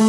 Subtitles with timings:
[0.00, 0.06] My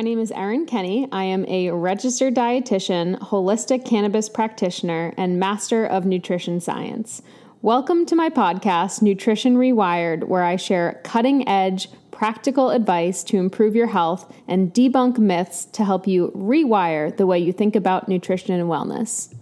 [0.00, 1.08] name is Erin Kenny.
[1.12, 7.20] I am a registered dietitian, holistic cannabis practitioner, and master of nutrition science.
[7.66, 13.74] Welcome to my podcast, Nutrition Rewired, where I share cutting edge, practical advice to improve
[13.74, 18.54] your health and debunk myths to help you rewire the way you think about nutrition
[18.54, 19.34] and wellness.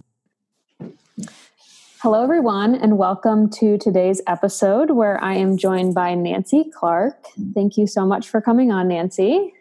[1.99, 7.27] Hello, everyone, and welcome to today's episode where I am joined by Nancy Clark.
[7.53, 9.53] Thank you so much for coming on, Nancy.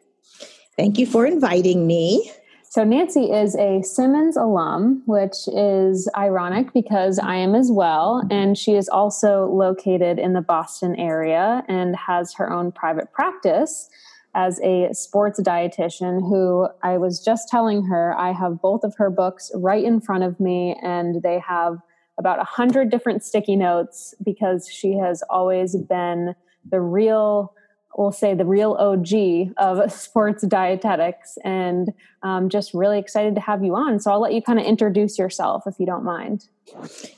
[0.78, 2.32] Thank you for inviting me.
[2.74, 8.26] So, Nancy is a Simmons alum, which is ironic because I am as well.
[8.32, 13.88] And she is also located in the Boston area and has her own private practice
[14.34, 19.08] as a sports dietitian who I was just telling her I have both of her
[19.08, 21.78] books right in front of me and they have
[22.18, 26.34] about a hundred different sticky notes because she has always been
[26.68, 27.54] the real
[27.96, 31.92] we'll say the real OG of sports dietetics, and
[32.22, 34.00] um, just really excited to have you on.
[34.00, 36.48] So I'll let you kind of introduce yourself if you don't mind.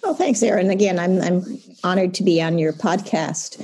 [0.03, 0.71] Oh, thanks, Erin.
[0.71, 1.45] Again, I'm I'm
[1.85, 3.63] honored to be on your podcast.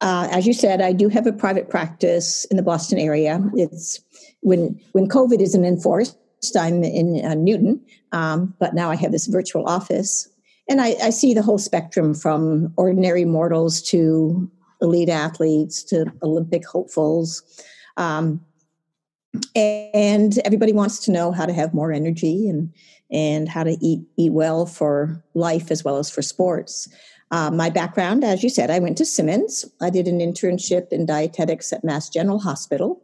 [0.00, 3.40] Uh, as you said, I do have a private practice in the Boston area.
[3.54, 4.00] It's
[4.40, 6.16] when when COVID isn't enforced.
[6.58, 10.28] I'm in uh, Newton, um, but now I have this virtual office,
[10.68, 14.50] and I, I see the whole spectrum from ordinary mortals to
[14.82, 17.42] elite athletes to Olympic hopefuls.
[17.96, 18.44] Um,
[19.54, 22.72] and everybody wants to know how to have more energy and
[23.10, 26.88] and how to eat eat well for life as well as for sports.
[27.30, 29.64] Uh, my background, as you said, I went to Simmons.
[29.80, 33.02] I did an internship in dietetics at Mass General Hospital.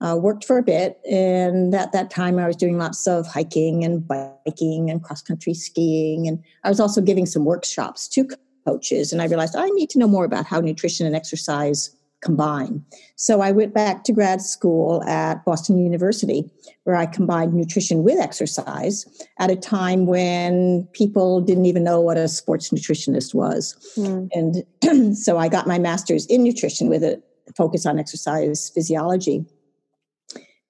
[0.00, 3.84] Uh, worked for a bit, and at that time I was doing lots of hiking
[3.84, 8.28] and biking and cross country skiing, and I was also giving some workshops to
[8.66, 9.12] coaches.
[9.12, 12.84] And I realized I need to know more about how nutrition and exercise combine.
[13.16, 16.50] So I went back to grad school at Boston University,
[16.84, 19.06] where I combined nutrition with exercise
[19.38, 23.76] at a time when people didn't even know what a sports nutritionist was.
[23.96, 24.28] Mm.
[24.82, 27.22] And so I got my master's in nutrition with a
[27.56, 29.44] focus on exercise physiology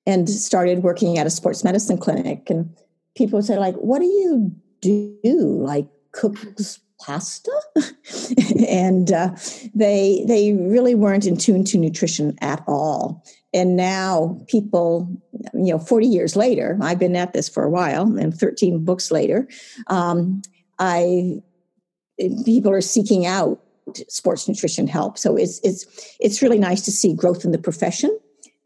[0.06, 2.50] and started working at a sports medicine clinic.
[2.50, 2.74] And
[3.16, 5.18] people would say, like, what do you do?
[5.24, 6.36] Like cook
[7.00, 7.52] pasta
[8.68, 9.34] and uh,
[9.74, 13.24] they they really weren't in tune to nutrition at all.
[13.54, 15.08] And now people
[15.54, 19.10] you know 40 years later i've been at this for a while and 13 books
[19.10, 19.48] later
[19.86, 20.42] um,
[20.78, 21.40] i
[22.44, 23.60] people are seeking out
[24.08, 25.18] sports nutrition help.
[25.18, 28.16] So it's it's it's really nice to see growth in the profession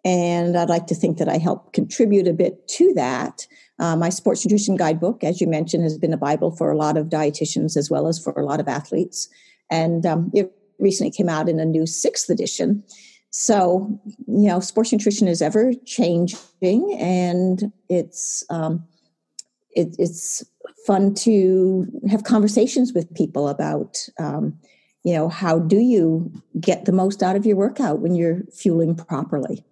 [0.04, 3.46] and i'd like to think that i help contribute a bit to that
[3.78, 6.96] uh, my sports nutrition guidebook, as you mentioned, has been a Bible for a lot
[6.96, 9.28] of dietitians as well as for a lot of athletes.
[9.70, 12.84] And um, it recently came out in a new sixth edition.
[13.30, 18.84] So, you know, sports nutrition is ever changing and it's, um,
[19.70, 20.44] it, it's
[20.86, 24.58] fun to have conversations with people about, um,
[25.02, 28.94] you know, how do you get the most out of your workout when you're fueling
[28.94, 29.64] properly?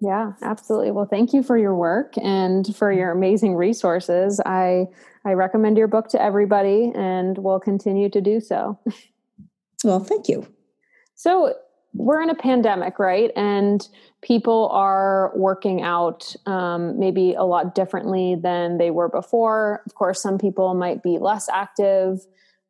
[0.00, 0.92] Yeah, absolutely.
[0.92, 4.40] Well, thank you for your work and for your amazing resources.
[4.46, 4.86] I
[5.24, 8.78] I recommend your book to everybody and will continue to do so.
[9.82, 10.46] Well, thank you.
[11.14, 11.54] So,
[11.94, 13.30] we're in a pandemic, right?
[13.34, 13.88] And
[14.22, 19.82] people are working out um, maybe a lot differently than they were before.
[19.86, 22.20] Of course, some people might be less active,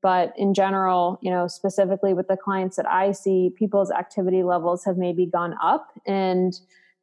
[0.02, 4.84] but in general, you know, specifically with the clients that I see, people's activity levels
[4.84, 6.54] have maybe gone up and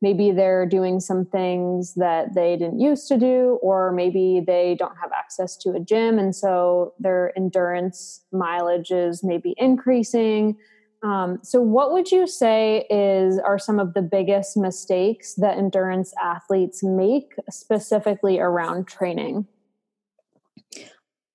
[0.01, 4.95] maybe they're doing some things that they didn't used to do or maybe they don't
[5.01, 10.55] have access to a gym and so their endurance mileage is maybe increasing.
[11.03, 16.13] Um, so what would you say is are some of the biggest mistakes that endurance
[16.21, 19.47] athletes make specifically around training?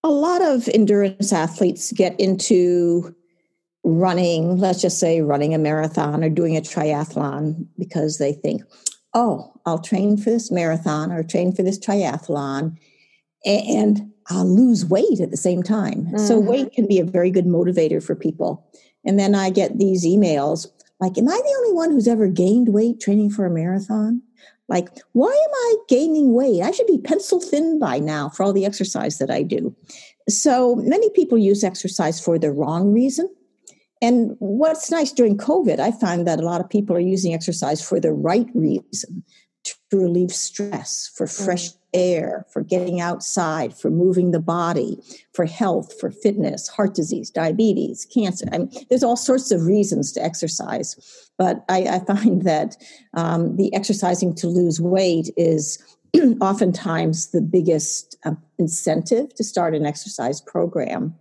[0.04, 3.14] A lot of endurance athletes get into
[3.84, 8.62] running, let's just say running a marathon or doing a triathlon because they think,
[9.14, 12.78] oh, I'll train for this marathon or train for this triathlon
[13.44, 16.06] and I'll lose weight at the same time.
[16.06, 16.18] Mm-hmm.
[16.18, 18.66] So, weight can be a very good motivator for people.
[19.04, 20.68] And then I get these emails
[21.00, 24.22] like, Am I the only one who's ever gained weight training for a marathon?
[24.68, 26.62] Like, why am I gaining weight?
[26.62, 29.74] I should be pencil thin by now for all the exercise that I do.
[30.28, 33.28] So, many people use exercise for the wrong reason
[34.02, 37.80] and what's nice during COVID, I find that a lot of people are using exercise
[37.80, 39.22] for the right reason
[39.64, 41.76] to relieve stress, for fresh mm.
[41.94, 44.98] air, for getting outside, for moving the body,
[45.32, 48.46] for health, for fitness, heart disease, diabetes, cancer.
[48.52, 51.30] I mean, there's all sorts of reasons to exercise.
[51.38, 52.76] But I, I find that
[53.14, 55.78] um, the exercising to lose weight is
[56.40, 61.14] oftentimes the biggest uh, incentive to start an exercise program.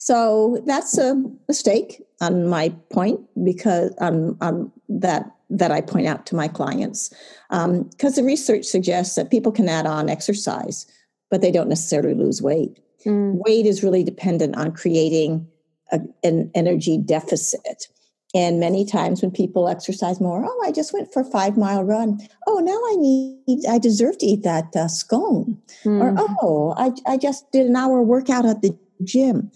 [0.00, 6.24] So that's a mistake on my point because um, um, that that I point out
[6.26, 7.10] to my clients
[7.50, 10.86] because um, the research suggests that people can add on exercise,
[11.30, 12.78] but they don't necessarily lose weight.
[13.04, 13.42] Mm.
[13.44, 15.46] Weight is really dependent on creating
[15.92, 17.88] a, an energy deficit.
[18.32, 21.82] And many times when people exercise more, oh, I just went for a five mile
[21.82, 22.20] run.
[22.46, 25.60] Oh, now I need, I deserve to eat that uh, scone.
[25.84, 26.00] Mm.
[26.00, 29.50] Or, oh, I, I just did an hour workout at the gym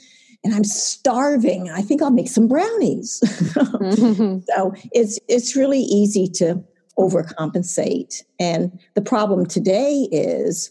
[0.44, 1.70] and I'm starving.
[1.70, 3.20] I think I'll make some brownies.
[3.24, 4.40] mm-hmm.
[4.54, 6.62] So it's it's really easy to
[6.98, 8.22] overcompensate.
[8.38, 10.70] And the problem today is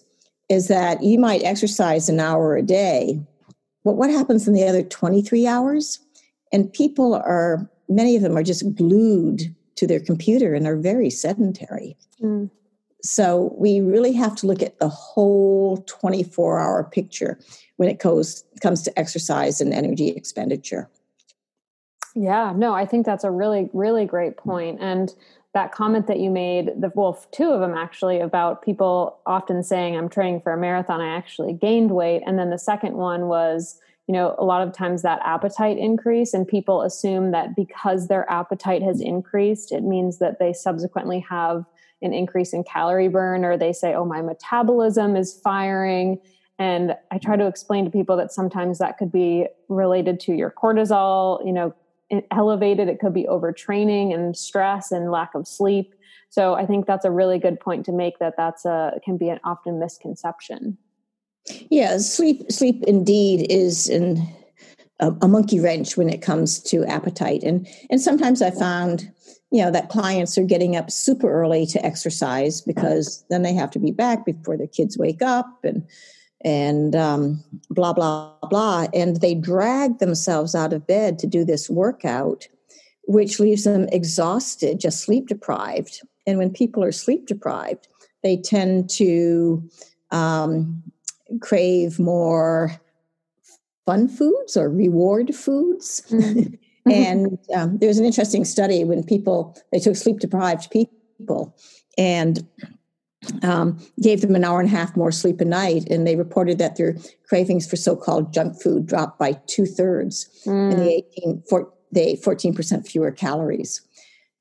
[0.49, 3.19] is that you might exercise an hour a day,
[3.83, 5.99] but what happens in the other 23 hours?
[6.51, 11.09] And people are many of them are just glued to their computer and are very
[11.09, 11.97] sedentary.
[12.21, 12.51] Mm.
[13.01, 17.39] So we really have to look at the whole 24 hour picture
[17.77, 20.89] when it goes, comes to exercise and energy expenditure.
[22.15, 24.79] Yeah, no, I think that's a really, really great point.
[24.79, 25.13] And
[25.53, 29.95] that comment that you made, the well, two of them actually, about people often saying,
[29.95, 32.23] I'm training for a marathon, I actually gained weight.
[32.25, 36.33] And then the second one was, you know, a lot of times that appetite increase,
[36.33, 41.65] and people assume that because their appetite has increased, it means that they subsequently have
[42.01, 46.19] an increase in calorie burn, or they say, oh, my metabolism is firing.
[46.59, 50.51] And I try to explain to people that sometimes that could be related to your
[50.51, 51.73] cortisol, you know,
[52.31, 52.87] elevated.
[52.87, 55.95] It could be overtraining and stress and lack of sleep.
[56.29, 59.29] So I think that's a really good point to make that that's a can be
[59.29, 60.77] an often misconception.
[61.69, 64.25] Yeah, sleep sleep indeed is in
[64.99, 69.11] a, a monkey wrench when it comes to appetite, and and sometimes I found
[69.51, 73.69] you know that clients are getting up super early to exercise because then they have
[73.71, 75.85] to be back before their kids wake up and
[76.43, 78.87] and um, blah, blah, blah.
[78.93, 82.47] And they drag themselves out of bed to do this workout,
[83.03, 86.01] which leaves them exhausted, just sleep deprived.
[86.27, 87.87] And when people are sleep deprived,
[88.23, 89.67] they tend to
[90.11, 90.83] um,
[91.41, 92.71] crave more
[93.85, 96.01] fun foods or reward foods.
[96.09, 96.53] Mm-hmm.
[96.91, 101.55] and um, there's an interesting study when people, they took sleep deprived people
[101.97, 102.45] and
[103.43, 106.57] um, gave them an hour and a half more sleep a night, and they reported
[106.57, 106.95] that their
[107.27, 110.71] cravings for so-called junk food dropped by two thirds, mm.
[110.71, 113.81] and the 18, four, they 14% fewer calories.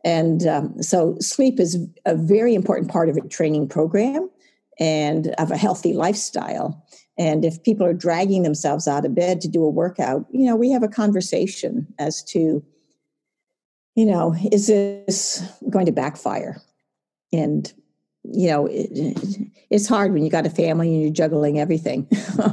[0.05, 4.29] And um, so, sleep is a very important part of a training program
[4.81, 6.85] and of a healthy lifestyle.
[7.19, 10.57] And if people are dragging themselves out of bed to do a workout, you know,
[10.57, 12.65] we have a conversation as to,
[13.95, 16.61] you know, is this going to backfire?
[17.33, 17.73] And
[18.25, 22.07] you know, it, it's hard when you got a family and you're juggling everything.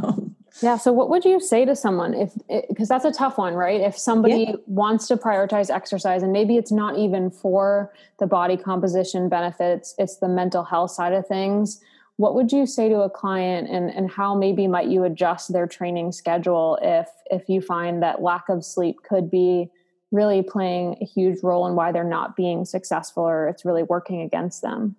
[0.62, 0.78] yeah.
[0.78, 2.34] So, what would you say to someone if,
[2.68, 3.82] because that's a tough one, right?
[3.82, 4.56] If somebody yeah.
[4.66, 10.18] wants to prioritize exercise and maybe it's not even for the body composition benefits, it's
[10.18, 11.82] the mental health side of things.
[12.18, 15.68] What would you say to a client and, and how maybe might you adjust their
[15.68, 19.70] training schedule if if you find that lack of sleep could be
[20.12, 24.22] really playing a huge role in why they're not being successful or it's really working
[24.22, 24.96] against them?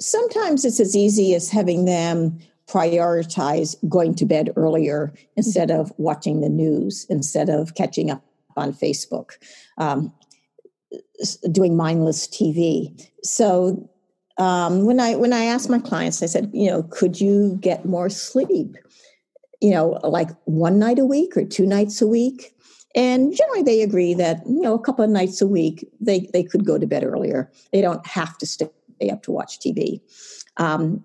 [0.00, 2.38] Sometimes it's as easy as having them
[2.68, 8.24] prioritize going to bed earlier instead of watching the news, instead of catching up
[8.56, 9.32] on Facebook,
[9.78, 10.12] um,
[11.52, 13.08] doing mindless TV.
[13.22, 13.88] So
[14.38, 17.86] um, when I when I asked my clients, I said, you know, could you get
[17.86, 18.76] more sleep?
[19.60, 22.52] You know, like one night a week or two nights a week.
[22.94, 26.42] And generally, they agree that you know a couple of nights a week they they
[26.42, 27.50] could go to bed earlier.
[27.72, 28.68] They don't have to stay
[29.10, 30.00] up to watch TV.
[30.56, 31.04] Um,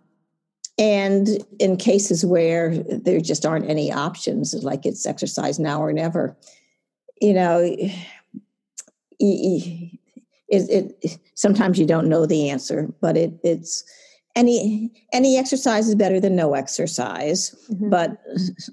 [0.77, 1.27] and
[1.60, 6.36] in cases where there just aren't any options, like it's exercise now or never,
[7.21, 7.60] you know,
[9.19, 10.00] it,
[10.50, 13.83] it, it sometimes you don't know the answer, but it, it's
[14.36, 17.89] any any exercise is better than no exercise mm-hmm.
[17.89, 18.21] but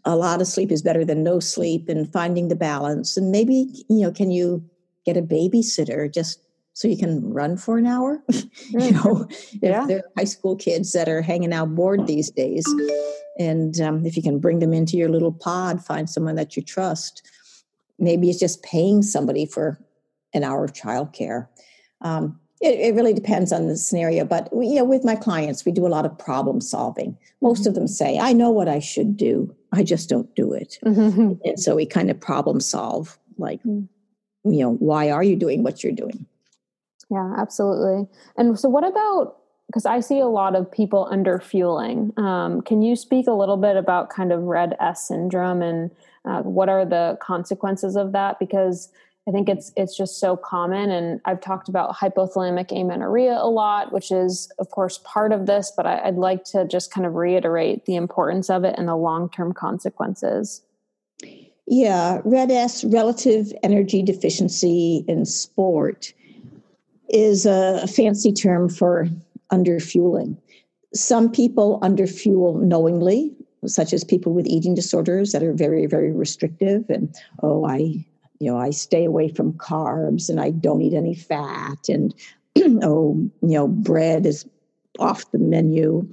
[0.05, 3.67] a lot of sleep is better than no sleep and finding the balance and maybe
[3.89, 4.63] you know can you
[5.05, 6.41] get a babysitter just
[6.79, 8.23] so you can run for an hour.
[8.29, 9.05] you mm.
[9.05, 9.27] know,
[9.61, 9.83] yeah.
[9.83, 12.65] if they're high school kids that are hanging out bored these days,
[13.37, 16.63] and um, if you can bring them into your little pod, find someone that you
[16.63, 17.29] trust.
[17.99, 19.81] maybe it's just paying somebody for
[20.33, 21.49] an hour of childcare.
[22.01, 25.65] Um, it, it, really depends on the scenario, but we, you know, with my clients,
[25.65, 27.19] we do a lot of problem solving.
[27.43, 28.05] Most of them mm-hmm.
[28.05, 31.33] say, "I know what I should do, I just don't do it," mm-hmm.
[31.45, 33.89] and so we kind of problem solve, like, mm.
[34.45, 36.25] you know, why are you doing what you're doing?
[37.11, 38.07] Yeah, absolutely.
[38.37, 39.37] And so, what about
[39.67, 42.13] because I see a lot of people under fueling?
[42.17, 45.91] Um, can you speak a little bit about kind of red S syndrome and
[46.25, 48.39] uh, what are the consequences of that?
[48.39, 48.91] Because
[49.29, 53.93] I think it's it's just so common, and I've talked about hypothalamic amenorrhea a lot,
[53.93, 55.71] which is of course part of this.
[55.77, 58.97] But I, I'd like to just kind of reiterate the importance of it and the
[58.97, 60.63] long term consequences.
[61.67, 66.15] Yeah, red S, relative energy deficiency in sport,
[67.09, 69.09] is a fancy term for
[69.53, 70.37] underfueling.
[70.95, 73.35] Some people underfuel knowingly,
[73.67, 78.05] such as people with eating disorders that are very, very restrictive and, oh, I
[78.41, 82.15] you know, I stay away from carbs and I don't eat any fat and
[82.83, 84.47] oh, you know, bread is
[84.99, 86.09] off the menu.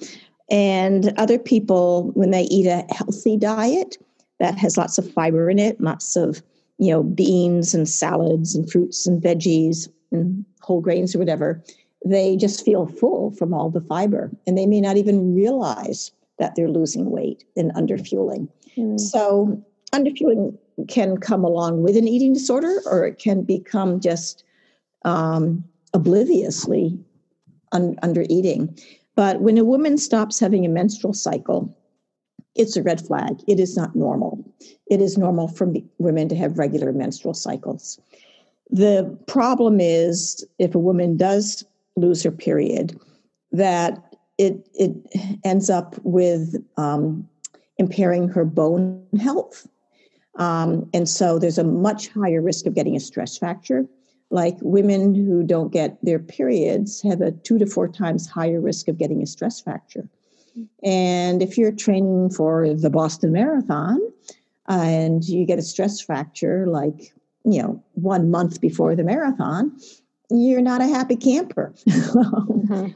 [0.49, 3.97] And other people, when they eat a healthy diet
[4.39, 6.41] that has lots of fiber in it, lots of,
[6.77, 11.63] you know, beans and salads and fruits and veggies and whole grains or whatever,
[12.05, 14.31] they just feel full from all the fiber.
[14.45, 18.47] And they may not even realize that they're losing weight and underfueling.
[18.77, 18.99] Mm.
[18.99, 20.57] So underfueling
[20.87, 24.43] can come along with an eating disorder or it can become just
[25.05, 26.99] um, obliviously
[27.71, 28.77] un- under eating.
[29.15, 31.75] But when a woman stops having a menstrual cycle,
[32.55, 33.39] it's a red flag.
[33.47, 34.43] It is not normal.
[34.89, 37.99] It is normal for women to have regular menstrual cycles.
[38.69, 41.63] The problem is if a woman does
[41.95, 42.99] lose her period,
[43.51, 44.93] that it it
[45.43, 47.27] ends up with um,
[47.77, 49.67] impairing her bone health
[50.37, 53.85] um, and so there's a much higher risk of getting a stress fracture.
[54.31, 58.87] Like women who don't get their periods have a two to four times higher risk
[58.87, 60.09] of getting a stress fracture.
[60.83, 63.99] And if you're training for the Boston Marathon
[64.67, 67.13] and you get a stress fracture, like,
[67.45, 69.77] you know, one month before the marathon,
[70.29, 71.73] you're not a happy camper.
[71.87, 72.87] mm-hmm.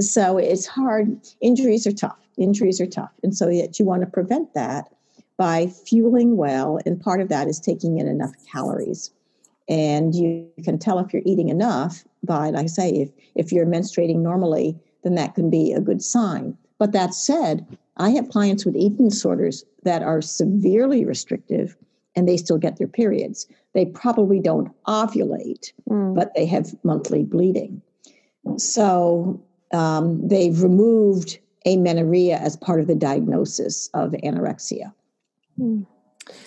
[0.00, 1.20] So it's hard.
[1.40, 2.18] Injuries are tough.
[2.36, 3.12] Injuries are tough.
[3.22, 4.92] And so yet you want to prevent that
[5.36, 9.10] by fueling well, and part of that is taking in enough calories.
[9.68, 13.66] And you can tell if you're eating enough by, like I say, if, if you're
[13.66, 16.56] menstruating normally, then that can be a good sign.
[16.78, 17.66] But that said,
[17.98, 21.76] I have clients with eating disorders that are severely restrictive
[22.16, 23.46] and they still get their periods.
[23.74, 26.14] They probably don't ovulate, mm.
[26.14, 27.82] but they have monthly bleeding.
[28.56, 34.92] So um, they've removed amenorrhea as part of the diagnosis of anorexia.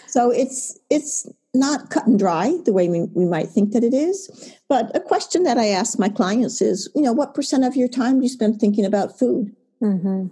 [0.08, 3.94] So it's it's not cut and dry the way we, we might think that it
[3.94, 4.54] is.
[4.70, 7.90] But a question that I ask my clients is, you know, what percent of your
[7.90, 9.54] time do you spend thinking about food?
[9.82, 10.28] Mm-hmm.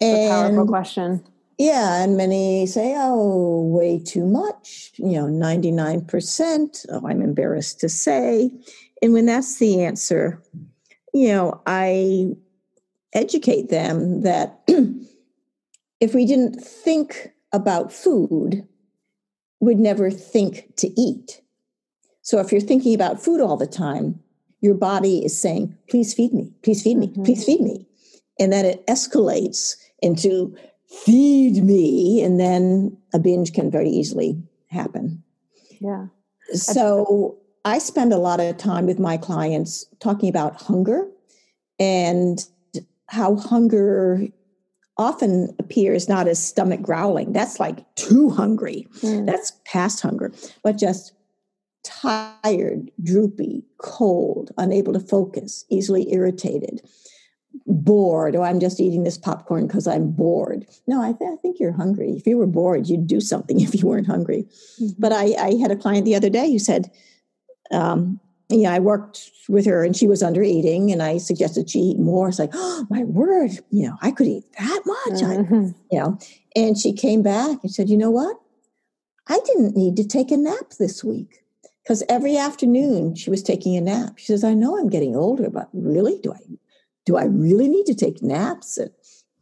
[0.00, 1.22] And, a powerful question.
[1.60, 6.86] Yeah, and many say, oh, way too much, you know, 99%.
[6.88, 8.50] Oh, I'm embarrassed to say.
[9.02, 10.42] And when that's the answer,
[11.12, 12.30] you know, I
[13.12, 14.62] educate them that
[16.00, 18.66] if we didn't think about food
[19.60, 21.42] would never think to eat.
[22.22, 24.18] So if you're thinking about food all the time,
[24.62, 27.22] your body is saying, please feed me, please feed me, mm-hmm.
[27.22, 27.86] please feed me.
[28.38, 30.56] And then it escalates into
[30.90, 35.22] feed me, and then a binge can very easily happen.
[35.80, 36.06] Yeah.
[36.52, 41.08] So I spend a lot of time with my clients talking about hunger
[41.78, 42.44] and
[43.06, 44.26] how hunger
[44.96, 47.32] often appears not as stomach growling.
[47.32, 48.86] That's like too hungry.
[48.98, 49.26] Mm.
[49.26, 50.32] That's past hunger,
[50.62, 51.14] but just
[51.82, 56.82] tired, droopy, cold, unable to focus, easily irritated,
[57.66, 58.36] bored.
[58.36, 60.66] Oh, I'm just eating this popcorn because I'm bored.
[60.86, 62.12] No, I, th- I, think you're hungry.
[62.12, 64.46] If you were bored, you'd do something if you weren't hungry.
[64.80, 65.00] Mm-hmm.
[65.00, 66.90] But I, I, had a client the other day who said,
[67.70, 71.78] um, yeah, I worked with her and she was under eating and I suggested she
[71.78, 72.28] eat more.
[72.28, 75.20] It's like, oh my word, you know, I could eat that much.
[75.20, 75.54] Mm-hmm.
[75.54, 76.18] I, you know,
[76.56, 78.36] and she came back and said, you know what?
[79.28, 81.44] I didn't need to take a nap this week
[81.84, 84.18] because every afternoon she was taking a nap.
[84.18, 86.38] She says, I know I'm getting older, but really, do I
[87.10, 88.92] do I really need to take naps at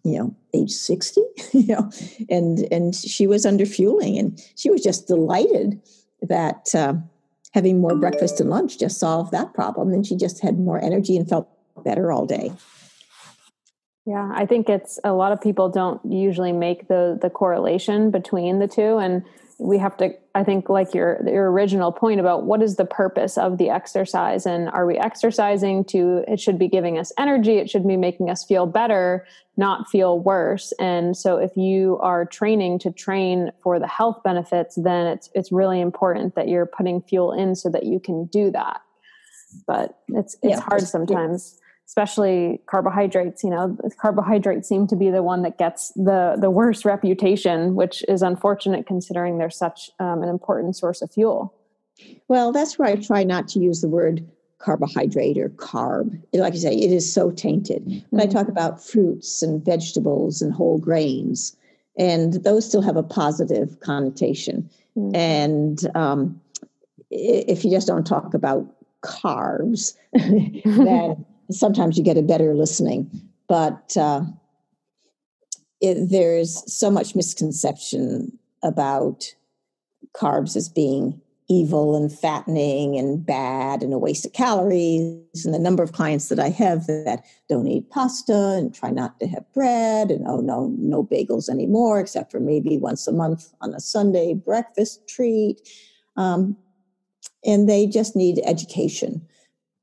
[0.03, 1.21] you know age 60?
[1.53, 1.91] you know,
[2.31, 5.83] and and she was under fueling and she was just delighted
[6.23, 6.95] that uh,
[7.53, 9.93] having more breakfast and lunch just solved that problem.
[9.93, 11.47] And she just had more energy and felt
[11.85, 12.53] better all day.
[14.07, 18.61] Yeah, I think it's a lot of people don't usually make the the correlation between
[18.61, 19.23] the two and
[19.59, 23.37] we have to i think like your your original point about what is the purpose
[23.37, 27.69] of the exercise and are we exercising to it should be giving us energy it
[27.69, 29.27] should be making us feel better
[29.59, 30.73] not feel worse.
[30.79, 35.53] And so if you are training to train for the health benefits then it's it's
[35.53, 38.81] really important that you're putting fuel in so that you can do that.
[39.67, 41.59] But it's it's yeah, hard sometimes
[41.89, 46.85] especially carbohydrates you know carbohydrates seem to be the one that gets the the worst
[46.85, 51.55] reputation which is unfortunate considering they're such um, an important source of fuel
[52.29, 54.25] well that's why i try not to use the word
[54.59, 58.17] carbohydrate or carb like you say it is so tainted mm-hmm.
[58.17, 61.57] but i talk about fruits and vegetables and whole grains
[61.99, 65.17] and those still have a positive connotation mm-hmm.
[65.17, 66.39] and um,
[67.11, 68.67] if you just don't talk about
[69.03, 73.11] carbs then sometimes you get a better listening,
[73.49, 74.23] but uh,
[75.81, 79.35] it, there's so much misconception about
[80.15, 85.45] carbs as being evil and fattening and bad and a waste of calories.
[85.45, 89.19] And the number of clients that I have that don't eat pasta and try not
[89.21, 93.51] to have bread and oh no, no bagels anymore, except for maybe once a month
[93.63, 95.67] on a Sunday breakfast treat.
[96.17, 96.57] Um,
[97.45, 99.27] and they just need education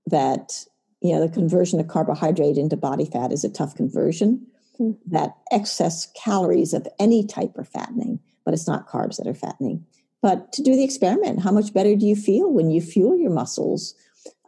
[0.05, 0.65] that
[1.07, 4.45] you know, the conversion of carbohydrate into body fat is a tough conversion.
[4.79, 4.91] Mm-hmm.
[5.11, 9.85] That excess calories of any type are fattening, but it's not carbs that are fattening.
[10.21, 13.29] But to do the experiment, how much better do you feel when you fuel your
[13.29, 13.93] muscles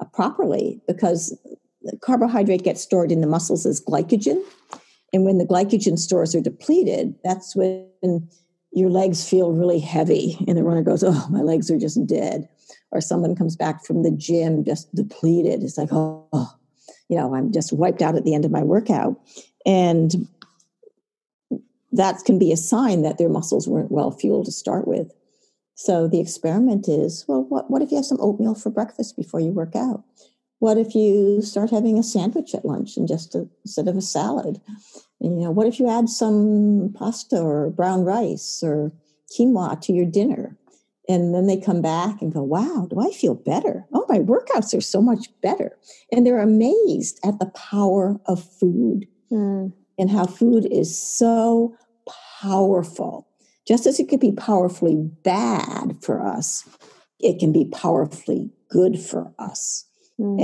[0.01, 0.81] uh, properly?
[0.87, 1.37] Because
[2.01, 4.41] carbohydrate gets stored in the muscles as glycogen.
[5.13, 8.27] And when the glycogen stores are depleted, that's when
[8.71, 12.49] your legs feel really heavy and the runner goes, Oh, my legs are just dead
[12.91, 15.63] or someone comes back from the gym just depleted.
[15.63, 16.49] It's like, oh,
[17.09, 19.19] you know, I'm just wiped out at the end of my workout.
[19.65, 20.27] And
[21.91, 25.11] that can be a sign that their muscles weren't well fueled to start with.
[25.75, 29.39] So the experiment is well, what, what if you have some oatmeal for breakfast before
[29.39, 30.03] you work out?
[30.59, 34.01] What if you start having a sandwich at lunch and just a, instead of a
[34.01, 34.59] salad?
[35.21, 38.91] And, you know, what if you add some pasta or brown rice or
[39.31, 40.57] quinoa to your dinner?
[41.07, 43.85] And then they come back and go, wow, do I feel better?
[43.93, 45.77] Oh, my workouts are so much better.
[46.11, 49.71] And they're amazed at the power of food mm.
[49.97, 51.75] and how food is so
[52.41, 53.27] powerful.
[53.65, 56.67] Just as it could be powerfully bad for us,
[57.19, 59.85] it can be powerfully good for us.
[60.19, 60.41] Mm.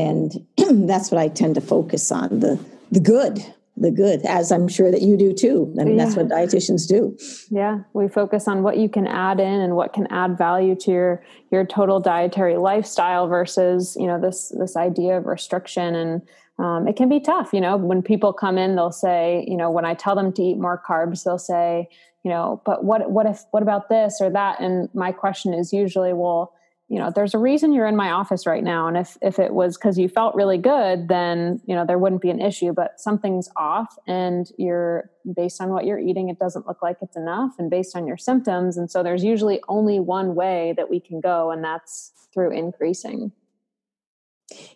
[0.57, 2.57] And that's what I tend to focus on the,
[2.91, 3.43] the good
[3.75, 5.73] the good, as I'm sure that you do too.
[5.79, 6.05] I mean, yeah.
[6.05, 7.17] that's what dietitians do.
[7.49, 10.91] Yeah, we focus on what you can add in and what can add value to
[10.91, 16.21] your your total dietary lifestyle versus you know this this idea of restriction and
[16.59, 17.51] um, it can be tough.
[17.51, 20.41] You know, when people come in, they'll say, you know, when I tell them to
[20.41, 21.89] eat more carbs, they'll say,
[22.23, 24.59] you know, but what what if what about this or that?
[24.59, 26.53] And my question is usually, well
[26.93, 29.55] you know there's a reason you're in my office right now and if if it
[29.55, 32.99] was because you felt really good then you know there wouldn't be an issue but
[32.99, 37.53] something's off and you're based on what you're eating it doesn't look like it's enough
[37.57, 41.19] and based on your symptoms and so there's usually only one way that we can
[41.19, 43.31] go and that's through increasing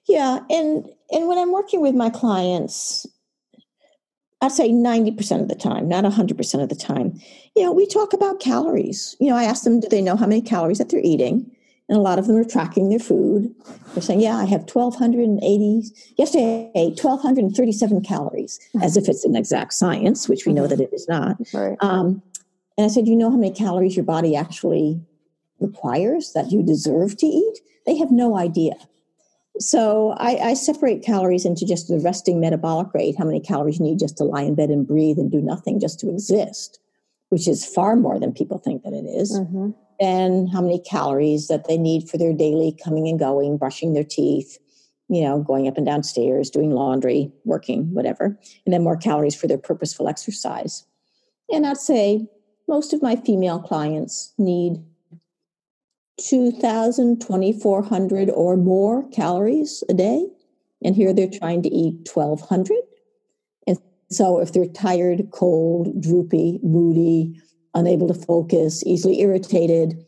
[0.08, 3.06] yeah and and when i'm working with my clients
[4.40, 7.20] I'd say 90% of the time, not 100% of the time.
[7.56, 9.16] You know, we talk about calories.
[9.20, 11.52] You know, I ask them, do they know how many calories that they're eating?
[11.90, 13.54] And a lot of them are tracking their food.
[13.94, 15.84] They're saying, "Yeah, I have 1,280.
[16.18, 20.82] Yesterday, I ate 1,237 calories," as if it's an exact science, which we know that
[20.82, 21.38] it is not.
[21.54, 21.78] Right.
[21.82, 22.22] Um,
[22.78, 25.02] and I said, "You know how many calories your body actually
[25.60, 28.76] requires that you deserve to eat?" They have no idea.
[29.60, 33.86] So I, I separate calories into just the resting metabolic rate, how many calories you
[33.86, 36.80] need just to lie in bed and breathe and do nothing, just to exist,
[37.30, 39.40] which is far more than people think that it is.
[39.40, 43.94] Mm-hmm and how many calories that they need for their daily coming and going, brushing
[43.94, 44.58] their teeth,
[45.10, 49.36] you know, going up and down stairs, doing laundry, working, whatever, and then more calories
[49.36, 50.86] for their purposeful exercise.
[51.50, 52.28] And I'd say
[52.68, 54.84] most of my female clients need
[56.20, 60.28] 2,000, 2,400 or more calories a day.
[60.84, 62.76] And here they're trying to eat 1,200.
[63.66, 63.78] And
[64.10, 67.40] so if they're tired, cold, droopy, moody,
[67.78, 70.06] unable to focus, easily irritated.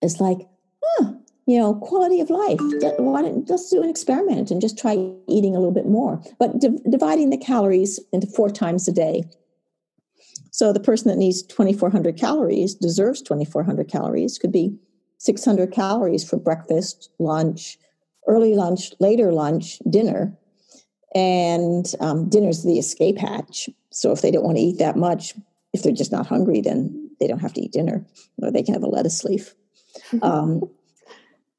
[0.00, 0.38] It's like,
[0.82, 1.12] huh,
[1.46, 2.60] you know, quality of life.
[2.98, 4.94] Why don't let's do an experiment and just try
[5.26, 9.24] eating a little bit more, but di- dividing the calories into four times a day.
[10.50, 14.38] So the person that needs 2,400 calories deserves 2,400 calories.
[14.38, 14.76] Could be
[15.18, 17.78] 600 calories for breakfast, lunch,
[18.26, 20.36] early lunch, later lunch, dinner,
[21.14, 23.68] and um, dinner's the escape hatch.
[23.90, 25.34] So if they don't want to eat that much,
[25.72, 28.06] if they're just not hungry, then they don't have to eat dinner,
[28.42, 29.54] or they can have a lettuce leaf.
[30.22, 30.62] Um,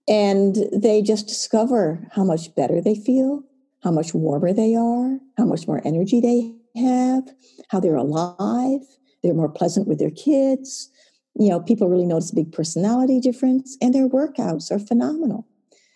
[0.07, 3.43] and they just discover how much better they feel,
[3.83, 7.29] how much warmer they are, how much more energy they have,
[7.67, 8.81] how they're alive,
[9.21, 10.89] they're more pleasant with their kids.
[11.35, 15.45] You know, people really notice a big personality difference, and their workouts are phenomenal.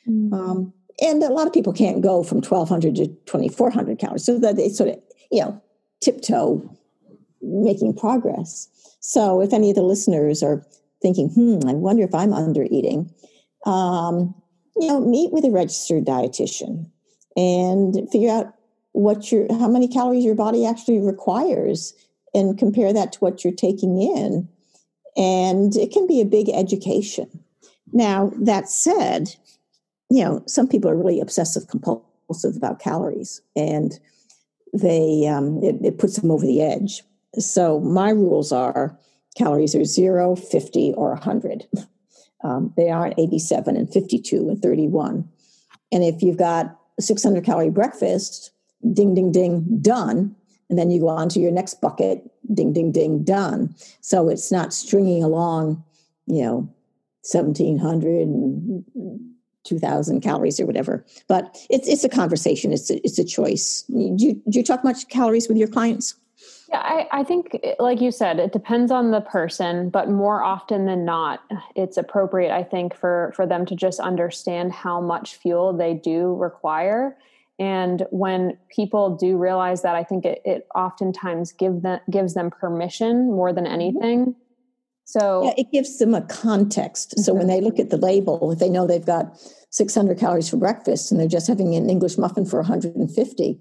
[0.07, 0.33] Mm-hmm.
[0.33, 4.57] Um, and a lot of people can't go from 1200 to 2400 calories so that
[4.57, 4.99] they sort of
[5.31, 5.61] you know
[6.01, 6.69] tiptoe
[7.43, 8.67] making progress.
[8.99, 10.65] So if any of the listeners are
[11.03, 13.13] thinking hmm i wonder if i'm under eating
[13.65, 14.33] um,
[14.77, 16.89] you know meet with a registered dietitian
[17.35, 18.55] and figure out
[18.93, 21.93] what your how many calories your body actually requires
[22.33, 24.49] and compare that to what you're taking in.
[25.15, 27.43] And it can be a big education.
[27.91, 29.35] Now that said
[30.09, 33.99] you know, some people are really obsessive compulsive about calories and
[34.73, 37.03] they um, it, it puts them over the edge.
[37.39, 38.97] So my rules are
[39.35, 41.67] calories are 0, 50, or 100.
[42.43, 45.27] Um, they aren't 87 and 52 and 31.
[45.91, 48.51] And if you've got 600 calorie breakfast,
[48.91, 50.35] ding, ding, ding, done.
[50.69, 53.75] And then you go on to your next bucket, ding, ding, ding, done.
[54.01, 55.83] So it's not stringing along,
[56.25, 56.69] you know,
[57.31, 58.83] 1700 and
[59.63, 64.15] 2000 calories or whatever but it's it's a conversation it's a, it's a choice do
[64.17, 66.15] you, do you talk much calories with your clients
[66.73, 70.85] yeah I, I think like you said it depends on the person but more often
[70.85, 71.41] than not
[71.75, 76.35] it's appropriate i think for for them to just understand how much fuel they do
[76.35, 77.15] require
[77.59, 82.49] and when people do realize that i think it, it oftentimes give them gives them
[82.49, 83.73] permission more than mm-hmm.
[83.73, 84.35] anything
[85.05, 87.19] so yeah, it gives them a context.
[87.19, 89.37] So when they look at the label, if they know they've got
[89.69, 93.59] 600 calories for breakfast and they're just having an English muffin for 150,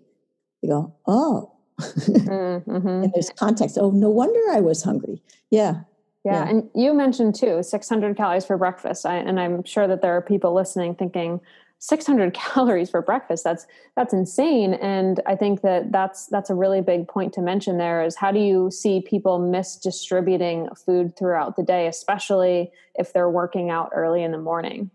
[0.63, 1.52] they go, oh.
[1.83, 2.89] Mm-hmm.
[2.89, 3.79] and there's context.
[3.81, 5.23] Oh, no wonder I was hungry.
[5.51, 5.81] Yeah.
[6.25, 6.51] Yeah, yeah.
[6.51, 10.23] and you mentioned too 600 calories for breakfast, I, and I'm sure that there are
[10.23, 11.41] people listening thinking,
[11.83, 13.67] 600 calories for breakfast that's
[13.97, 18.05] that's insane and i think that that's that's a really big point to mention there
[18.05, 23.69] is how do you see people misdistributing food throughout the day especially if they're working
[23.69, 24.91] out early in the morning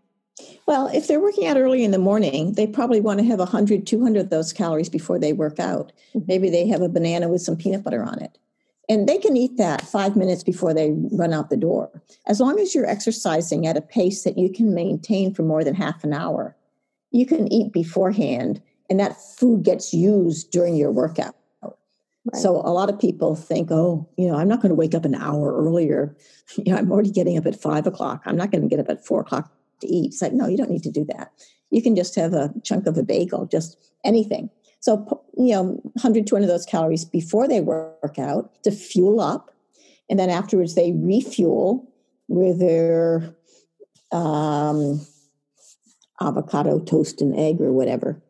[0.65, 3.85] well if they're working out early in the morning they probably want to have 100
[3.85, 6.25] 200 of those calories before they work out mm-hmm.
[6.27, 8.37] maybe they have a banana with some peanut butter on it
[8.89, 11.89] and they can eat that five minutes before they run out the door
[12.27, 15.75] as long as you're exercising at a pace that you can maintain for more than
[15.75, 16.55] half an hour
[17.11, 21.35] you can eat beforehand and that food gets used during your workout.
[21.61, 22.41] Right.
[22.41, 25.05] So a lot of people think, oh, you know, I'm not going to wake up
[25.05, 26.15] an hour earlier.
[26.55, 28.21] You know, I'm already getting up at five o'clock.
[28.25, 30.07] I'm not going to get up at four o'clock to eat.
[30.07, 31.31] It's like, no, you don't need to do that.
[31.69, 34.49] You can just have a chunk of a bagel, just anything.
[34.79, 35.63] So, you know,
[35.93, 39.51] 100, 200 of those calories before they work out to fuel up.
[40.09, 41.91] And then afterwards, they refuel
[42.27, 43.35] with their
[44.11, 45.05] um,
[46.21, 48.21] avocado toast and egg or whatever.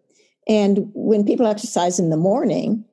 [0.48, 2.86] And when people exercise in the morning,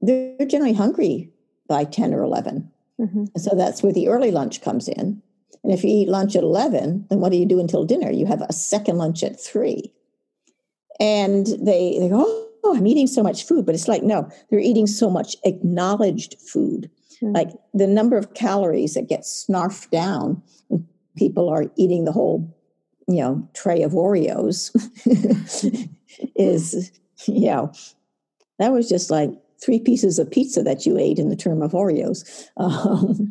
[0.00, 1.30] they're generally hungry
[1.68, 2.70] by 10 or 11.
[3.00, 3.24] Mm-hmm.
[3.36, 5.22] So that's where the early lunch comes in.
[5.64, 8.10] And if you eat lunch at 11, then what do you do until dinner?
[8.10, 9.92] You have a second lunch at 3.
[10.98, 12.24] And they, they go,
[12.64, 13.64] oh, I'm eating so much food.
[13.64, 16.90] But it's like, no, they're eating so much acknowledged food.
[17.22, 17.34] Mm-hmm.
[17.34, 22.52] Like the number of calories that get snarfed down when people are eating the whole
[23.08, 24.70] you know tray of Oreos
[26.36, 26.92] is
[27.26, 27.72] you know
[28.58, 29.30] that was just like
[29.62, 32.48] three pieces of pizza that you ate in the term of Oreos.
[32.56, 33.30] Um,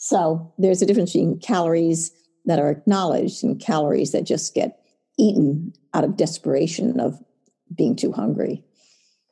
[0.00, 2.12] so there's a difference between calories
[2.44, 4.78] that are acknowledged and calories that just get
[5.18, 7.20] eaten out of desperation of
[7.74, 8.62] being too hungry.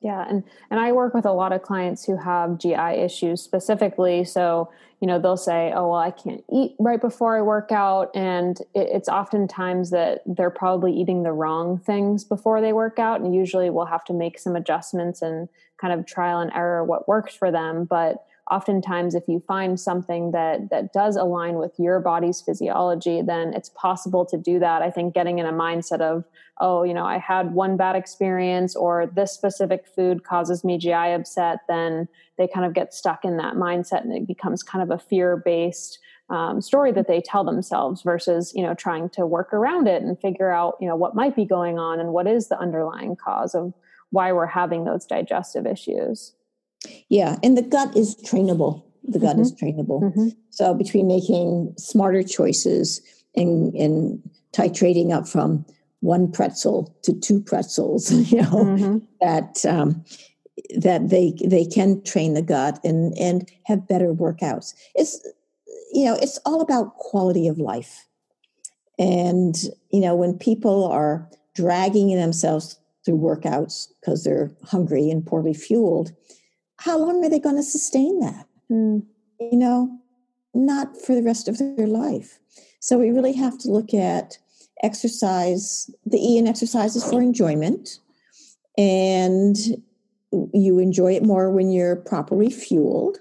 [0.02, 4.24] Yeah, and and I work with a lot of clients who have GI issues specifically.
[4.24, 4.68] So
[5.00, 8.58] you know they'll say, "Oh well, I can't eat right before I work out," and
[8.74, 13.32] it, it's oftentimes that they're probably eating the wrong things before they work out, and
[13.32, 15.48] usually we'll have to make some adjustments and
[15.80, 17.84] kind of trial and error what works for them.
[17.84, 23.52] But oftentimes if you find something that that does align with your body's physiology then
[23.54, 24.82] it's possible to do that.
[24.82, 26.24] I think getting in a mindset of
[26.60, 30.92] oh you know i had one bad experience or this specific food causes me gi
[30.92, 34.90] upset then they kind of get stuck in that mindset and it becomes kind of
[34.90, 39.52] a fear based um, story that they tell themselves versus you know trying to work
[39.52, 42.48] around it and figure out you know what might be going on and what is
[42.48, 43.72] the underlying cause of
[44.10, 46.32] why we're having those digestive issues
[47.08, 48.84] yeah, and the gut is trainable.
[49.04, 49.42] The gut mm-hmm.
[49.42, 50.02] is trainable.
[50.02, 50.28] Mm-hmm.
[50.50, 53.00] So between making smarter choices
[53.34, 54.20] and, and
[54.52, 55.64] titrating up from
[56.00, 58.98] one pretzel to two pretzels, you know, mm-hmm.
[59.20, 60.04] that um,
[60.76, 64.74] that they they can train the gut and and have better workouts.
[64.94, 65.20] It's
[65.92, 68.06] you know, it's all about quality of life.
[68.98, 69.56] And,
[69.90, 76.12] you know, when people are dragging themselves through workouts because they're hungry and poorly fueled,
[76.86, 78.46] how long are they going to sustain that?
[78.70, 79.04] Mm.
[79.40, 79.98] You know,
[80.54, 82.38] not for the rest of their life.
[82.80, 84.38] So we really have to look at
[84.82, 85.90] exercise.
[86.06, 87.98] The E in exercise is for enjoyment,
[88.78, 89.56] and
[90.54, 93.18] you enjoy it more when you're properly fueled,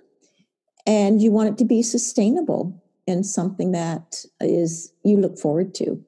[0.85, 6.03] and you want it to be sustainable and something that is you look forward to.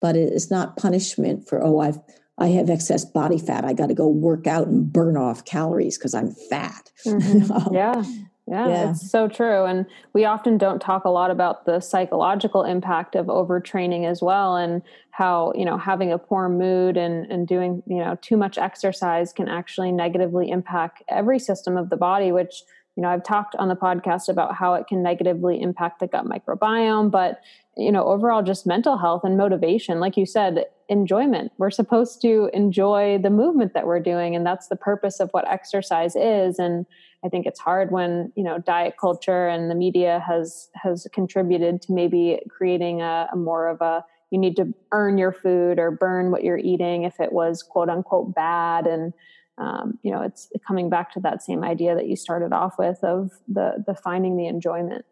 [0.00, 1.98] But it is not punishment for oh I've
[2.38, 3.64] I have excess body fat.
[3.64, 6.90] I got to go work out and burn off calories because I'm fat.
[7.06, 7.74] Mm-hmm.
[7.74, 8.02] yeah.
[8.48, 9.64] Yeah, yeah, it's so true.
[9.64, 14.54] And we often don't talk a lot about the psychological impact of overtraining as well
[14.54, 18.56] and how, you know, having a poor mood and, and doing, you know, too much
[18.56, 22.62] exercise can actually negatively impact every system of the body, which,
[22.96, 26.24] you know, I've talked on the podcast about how it can negatively impact the gut
[26.24, 27.40] microbiome, but,
[27.76, 30.00] you know, overall just mental health and motivation.
[30.00, 31.52] Like you said, enjoyment.
[31.58, 34.34] We're supposed to enjoy the movement that we're doing.
[34.34, 36.58] And that's the purpose of what exercise is.
[36.58, 36.86] And,
[37.24, 41.82] I think it's hard when you know diet culture and the media has has contributed
[41.82, 45.90] to maybe creating a, a more of a you need to earn your food or
[45.90, 49.12] burn what you're eating if it was quote unquote bad and
[49.58, 53.02] um, you know it's coming back to that same idea that you started off with
[53.02, 55.04] of the the finding the enjoyment.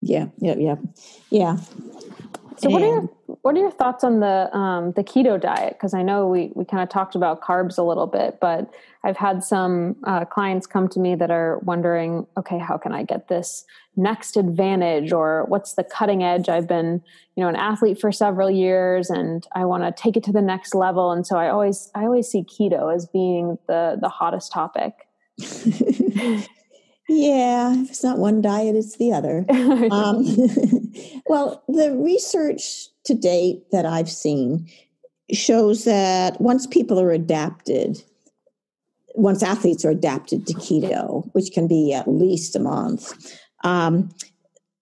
[0.00, 0.76] Yeah yeah yeah.
[1.30, 1.58] Yeah
[2.56, 3.00] so what are your
[3.42, 5.74] what are your thoughts on the um, the keto diet?
[5.74, 9.16] Because I know we we kind of talked about carbs a little bit, but I've
[9.16, 13.28] had some uh, clients come to me that are wondering, okay, how can I get
[13.28, 13.64] this
[13.96, 16.48] next advantage, or what's the cutting edge?
[16.48, 17.02] I've been
[17.36, 20.42] you know an athlete for several years, and I want to take it to the
[20.42, 24.52] next level, and so I always I always see keto as being the the hottest
[24.52, 24.94] topic.
[27.08, 29.44] Yeah, if it's not one diet, it's the other.
[29.90, 30.24] um,
[31.26, 34.68] well, the research to date that I've seen
[35.30, 38.02] shows that once people are adapted,
[39.14, 44.10] once athletes are adapted to keto, which can be at least a month, um,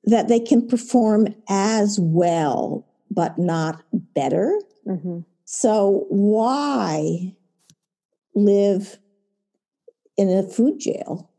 [0.04, 3.82] that they can perform as well, but not
[4.14, 4.58] better.
[4.86, 5.20] Mm-hmm.
[5.44, 7.34] So, why
[8.34, 8.98] live
[10.16, 11.31] in a food jail?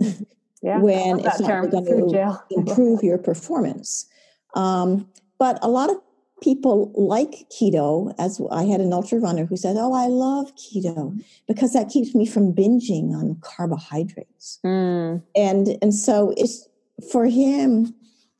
[0.62, 4.06] yeah, when it's not going to improve your performance.
[4.54, 5.08] Um,
[5.38, 5.96] but a lot of
[6.42, 11.20] people like keto, as I had an ultra runner who said, Oh, I love keto
[11.46, 14.58] because that keeps me from binging on carbohydrates.
[14.64, 15.22] Mm.
[15.34, 16.68] And and so it's
[17.10, 17.94] for him,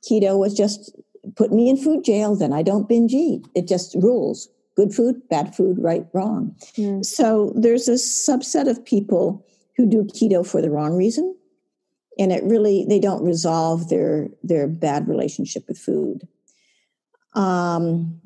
[0.08, 0.94] keto was just
[1.36, 3.46] put me in food jail, then I don't binge eat.
[3.54, 4.48] It just rules.
[4.76, 6.54] Good food, bad food, right, wrong.
[6.76, 7.04] Mm.
[7.04, 9.44] So there's a subset of people
[9.76, 11.34] who do keto for the wrong reason
[12.18, 16.26] and it really they don't resolve their their bad relationship with food.
[17.34, 18.20] Um,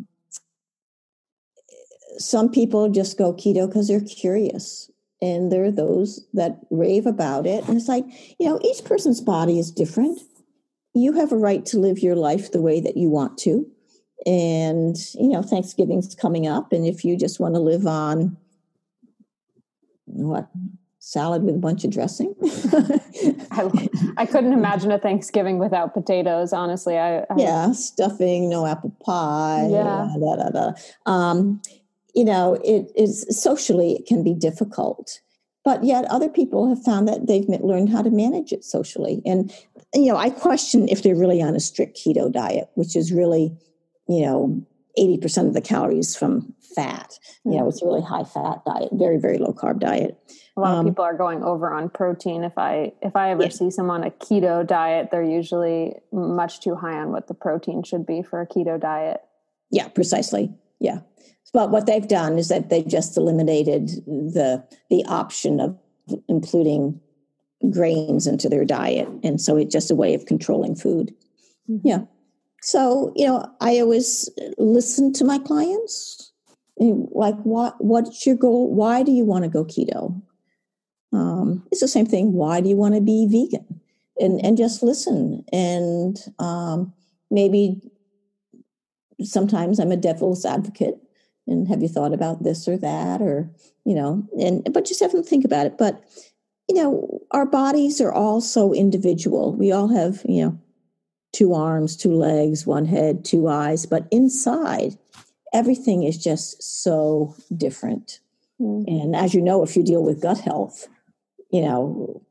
[2.18, 7.46] some people just go keto because they're curious and there are those that rave about
[7.46, 8.04] it and it's like
[8.38, 10.20] you know each person's body is different.
[10.94, 13.66] You have a right to live your life the way that you want to
[14.26, 18.36] and you know thanksgiving's coming up and if you just want to live on
[20.06, 20.48] what
[21.04, 22.32] salad with a bunch of dressing.
[23.50, 26.52] I, I, couldn't imagine a Thanksgiving without potatoes.
[26.52, 29.66] Honestly, I, I yeah, stuffing, no apple pie.
[29.68, 30.72] Yeah, da, da, da.
[31.04, 31.60] Um,
[32.14, 35.20] you know, it is socially it can be difficult,
[35.64, 39.22] but yet other people have found that they've learned how to manage it socially.
[39.26, 39.52] And
[39.92, 43.52] you know, I question if they're really on a strict keto diet, which is really,
[44.08, 44.64] you know,
[44.96, 47.18] 80% of the calories from fat.
[47.44, 50.18] You know, it's a really high fat diet, very, very low carb diet.
[50.56, 52.44] A lot um, of people are going over on protein.
[52.44, 53.48] If I if I ever yeah.
[53.48, 58.06] see someone a keto diet, they're usually much too high on what the protein should
[58.06, 59.20] be for a keto diet.
[59.70, 60.52] Yeah, precisely.
[60.78, 61.00] Yeah.
[61.52, 65.78] But what they've done is that they've just eliminated the the option of
[66.28, 67.00] including
[67.70, 69.08] grains into their diet.
[69.22, 71.14] And so it's just a way of controlling food.
[71.70, 71.86] Mm-hmm.
[71.86, 72.00] Yeah.
[72.62, 76.31] So, you know, I always listen to my clients.
[76.82, 78.72] Like, what what's your goal?
[78.74, 80.20] Why do you want to go keto?
[81.12, 82.32] Um, it's the same thing.
[82.32, 83.80] Why do you want to be vegan?
[84.18, 85.44] And and just listen.
[85.52, 86.92] And um,
[87.30, 87.80] maybe
[89.22, 90.98] sometimes I'm a devil's advocate.
[91.46, 93.20] And have you thought about this or that?
[93.20, 93.50] Or
[93.84, 95.78] you know, and but just have them think about it.
[95.78, 96.02] But
[96.68, 99.54] you know, our bodies are all so individual.
[99.54, 100.58] We all have you know
[101.32, 104.98] two arms, two legs, one head, two eyes, but inside,
[105.52, 108.20] everything is just so different.
[108.60, 108.88] Mm-hmm.
[108.88, 110.88] And as you know, if you deal with gut health,
[111.50, 112.22] you know,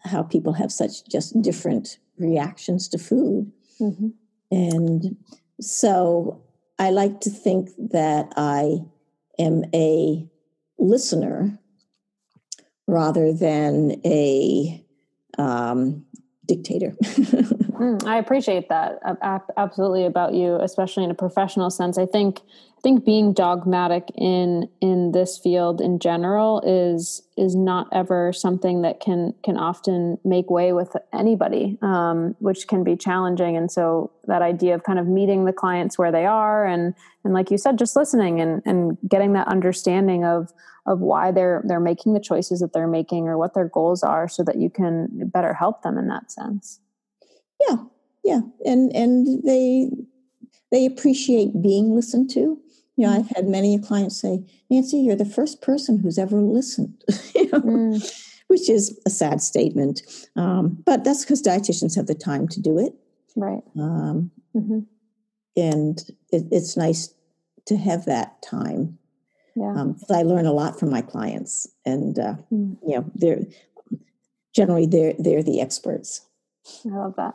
[0.00, 3.52] how people have such just different reactions to food.
[3.80, 4.08] Mm-hmm.
[4.50, 5.16] And
[5.60, 6.42] so
[6.78, 8.78] I like to think that I
[9.38, 10.26] am a
[10.78, 11.58] listener
[12.86, 14.84] rather than a
[15.38, 16.04] um,
[16.46, 16.94] dictator.
[17.78, 19.00] mm, I appreciate that
[19.56, 21.98] absolutely about you, especially in a professional sense.
[21.98, 22.40] I think
[22.78, 28.82] I think being dogmatic in in this field in general is is not ever something
[28.82, 33.56] that can can often make way with anybody, um, which can be challenging.
[33.56, 37.32] And so that idea of kind of meeting the clients where they are, and and
[37.34, 40.52] like you said, just listening and and getting that understanding of
[40.86, 44.28] of why they're they're making the choices that they're making or what their goals are,
[44.28, 46.80] so that you can better help them in that sense.
[47.60, 47.76] Yeah,
[48.24, 49.90] yeah, and and they
[50.70, 52.60] they appreciate being listened to
[52.96, 57.04] you know, I've had many clients say, Nancy, you're the first person who's ever listened,
[57.34, 58.22] you know, mm.
[58.48, 60.00] which is a sad statement.
[60.34, 62.94] Um, but that's because dietitians have the time to do it.
[63.36, 63.62] Right.
[63.78, 64.80] Um, mm-hmm.
[65.58, 67.12] And it, it's nice
[67.66, 68.98] to have that time.
[69.54, 69.74] Yeah.
[69.76, 72.76] Um, I learn a lot from my clients, and uh, mm.
[72.86, 73.40] you know, they're
[74.54, 76.26] generally they're they're the experts.
[76.84, 77.34] I love that.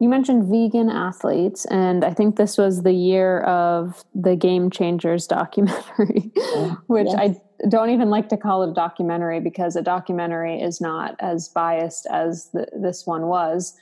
[0.00, 5.26] You mentioned vegan athletes, and I think this was the year of the Game Changers
[5.26, 7.20] documentary, oh, which yeah.
[7.20, 11.48] I don't even like to call it a documentary because a documentary is not as
[11.48, 13.76] biased as the, this one was.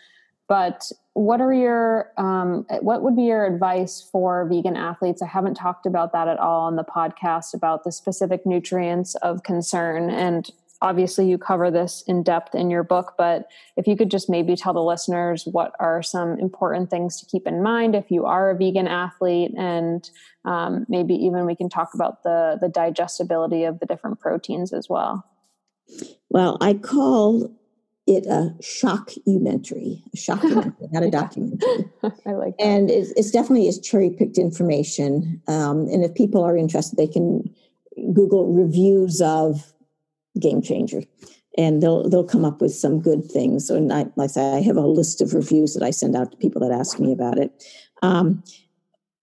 [0.49, 5.23] But what are your um, what would be your advice for vegan athletes?
[5.23, 9.43] I haven't talked about that at all on the podcast about the specific nutrients of
[9.45, 10.51] concern, and
[10.83, 14.55] obviously you cover this in depth in your book but if you could just maybe
[14.57, 18.51] tell the listeners what are some important things to keep in mind if you are
[18.51, 20.11] a vegan athlete and
[20.45, 24.89] um, maybe even we can talk about the the digestibility of the different proteins as
[24.89, 25.25] well
[26.29, 27.51] well i call
[28.07, 31.91] it a shockumentary, a shockumentary, not a documentary.
[32.27, 32.65] I like that.
[32.65, 35.41] And it's, it's definitely is cherry picked information.
[35.47, 37.49] Um, and if people are interested, they can
[38.13, 39.73] Google reviews of
[40.41, 41.03] game changer
[41.59, 43.67] and they'll they'll come up with some good things.
[43.67, 46.31] So, I, like I say, I have a list of reviews that I send out
[46.33, 47.51] to people that ask me about it.
[48.03, 48.43] Um,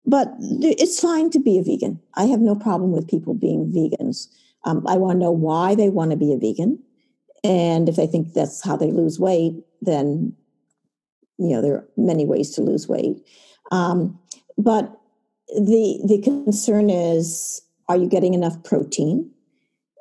[0.06, 2.00] but it's fine to be a vegan.
[2.15, 4.28] I have no problem with people being vegans.
[4.65, 6.80] Um, I want to know why they want to be a vegan,
[7.43, 10.36] and if they think that's how they lose weight, then
[11.38, 13.17] you know there are many ways to lose weight.
[13.72, 14.19] Um,
[14.58, 14.95] but
[15.48, 19.32] the the concern is, are you getting enough protein?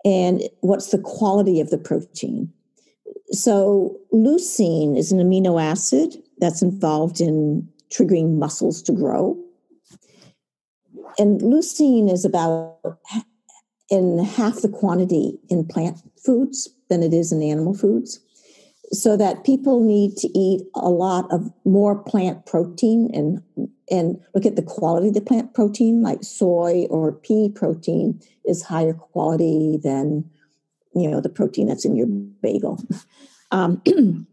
[0.05, 2.53] And what's the quality of the protein.
[3.31, 9.37] So, leucine is an amino acid that's involved in triggering muscles to grow.
[11.19, 12.79] And leucine is about
[13.91, 18.21] in half the quantity in plant foods than it is in animal foods.
[18.91, 23.43] So that people need to eat a lot of more plant protein and
[23.91, 28.63] and look at the quality of the plant protein, like soy or pea protein is
[28.63, 30.29] higher quality than
[30.95, 32.09] you know the protein that's in your
[32.43, 32.83] bagel.
[33.51, 33.81] Um,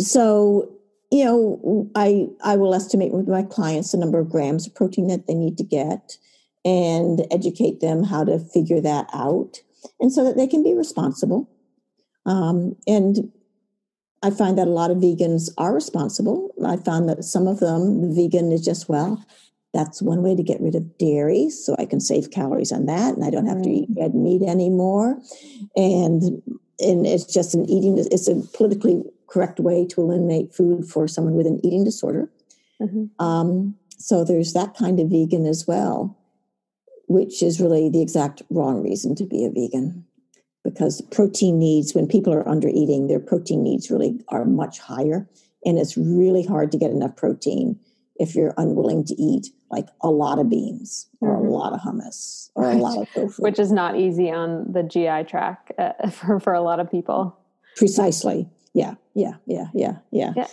[0.00, 0.76] so
[1.10, 5.06] you know, I I will estimate with my clients the number of grams of protein
[5.08, 6.18] that they need to get,
[6.64, 9.60] and educate them how to figure that out,
[10.00, 11.48] and so that they can be responsible.
[12.24, 13.30] Um, and
[14.22, 16.52] I find that a lot of vegans are responsible.
[16.64, 19.24] I found that some of them, the vegan is just, well,
[19.74, 23.14] that's one way to get rid of dairy, so I can save calories on that,
[23.14, 25.18] and I don't have to eat red meat anymore.
[25.76, 26.42] And
[26.78, 27.98] and it's just an eating.
[27.98, 32.30] It's a politically correct way to eliminate food for someone with an eating disorder.
[32.80, 33.22] Mm-hmm.
[33.22, 36.16] Um, so there's that kind of vegan as well,
[37.08, 40.06] which is really the exact wrong reason to be a vegan
[40.66, 45.28] because protein needs, when people are under eating, their protein needs really are much higher.
[45.64, 47.78] And it's really hard to get enough protein
[48.16, 51.46] if you're unwilling to eat like a lot of beans or mm-hmm.
[51.46, 53.42] a lot of hummus or a lot of tofu.
[53.42, 57.38] Which is not easy on the GI tract uh, for, for a lot of people.
[57.76, 58.48] Precisely.
[58.74, 60.32] Yeah, yeah, yeah, yeah, yeah.
[60.36, 60.46] Yeah.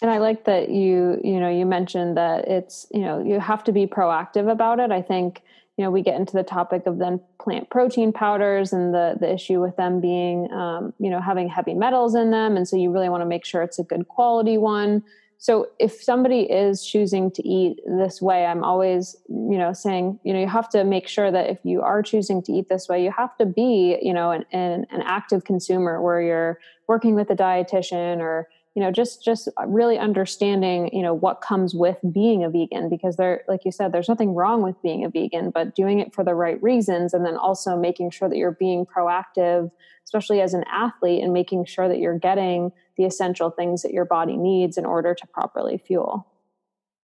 [0.00, 3.64] And I like that you, you know, you mentioned that it's, you know, you have
[3.64, 4.90] to be proactive about it.
[4.90, 5.42] I think
[5.78, 9.32] you know we get into the topic of then plant protein powders and the the
[9.32, 12.56] issue with them being um, you know having heavy metals in them.
[12.56, 15.04] And so you really want to make sure it's a good quality one.
[15.40, 20.32] So if somebody is choosing to eat this way i'm always you know saying you
[20.32, 23.04] know you have to make sure that if you are choosing to eat this way
[23.04, 26.58] you have to be you know an, an, an active consumer where you're
[26.88, 31.74] working with a dietitian or you know just just really understanding you know what comes
[31.74, 35.08] with being a vegan because there like you said there's nothing wrong with being a
[35.08, 38.52] vegan but doing it for the right reasons and then also making sure that you're
[38.52, 39.70] being proactive
[40.04, 44.04] especially as an athlete and making sure that you're getting the essential things that your
[44.04, 46.26] body needs in order to properly fuel.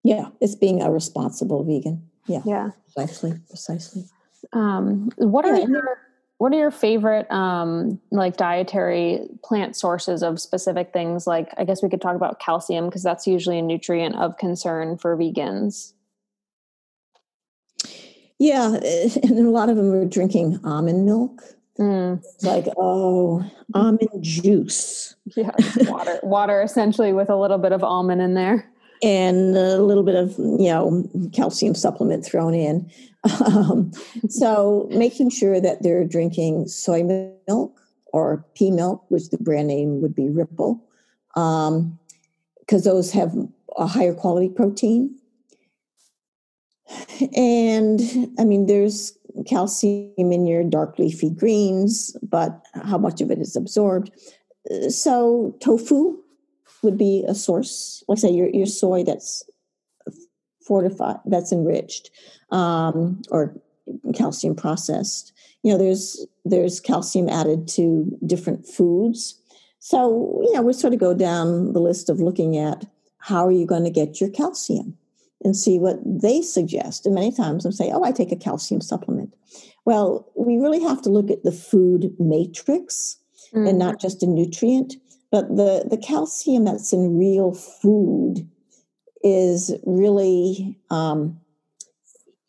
[0.02, 2.08] Yeah it's being a responsible vegan.
[2.26, 2.42] Yeah.
[2.44, 2.70] Yeah.
[2.94, 4.04] Precisely precisely.
[4.52, 5.98] Um, what are yeah, your
[6.44, 11.26] what are your favorite um, like dietary plant sources of specific things?
[11.26, 14.98] Like i guess we could talk about calcium because that's usually a nutrient of concern
[14.98, 15.94] for vegans.
[18.38, 18.74] Yeah
[19.22, 21.40] and a lot of them are drinking almond milk.
[21.78, 22.22] Mm.
[22.42, 23.42] like oh
[23.72, 25.16] almond juice.
[25.34, 25.50] Yeah
[25.88, 28.70] water water essentially with a little bit of almond in there
[29.02, 32.90] and a little bit of you know calcium supplement thrown in.
[33.46, 33.90] Um,
[34.28, 37.02] so making sure that they're drinking soy
[37.48, 37.80] milk
[38.12, 40.84] or pea milk which the brand name would be ripple
[41.34, 41.98] because um,
[42.68, 43.34] those have
[43.76, 45.18] a higher quality protein.
[47.34, 48.00] And
[48.38, 49.16] i mean there's
[49.46, 54.10] calcium in your dark leafy greens but how much of it is absorbed?
[54.88, 56.18] So tofu
[56.84, 58.04] would be a source.
[58.08, 59.44] Like I say, your your soy that's
[60.66, 62.10] fortified, that's enriched,
[62.50, 63.54] um, or
[64.14, 65.32] calcium processed.
[65.62, 69.40] You know, there's there's calcium added to different foods.
[69.80, 72.84] So you know, we sort of go down the list of looking at
[73.18, 74.96] how are you going to get your calcium
[75.42, 77.06] and see what they suggest.
[77.06, 79.34] And many times I'm say, "Oh, I take a calcium supplement."
[79.84, 83.18] Well, we really have to look at the food matrix
[83.54, 83.68] mm.
[83.68, 84.94] and not just a nutrient
[85.34, 88.48] but the, the calcium that's in real food
[89.24, 91.40] is really, um,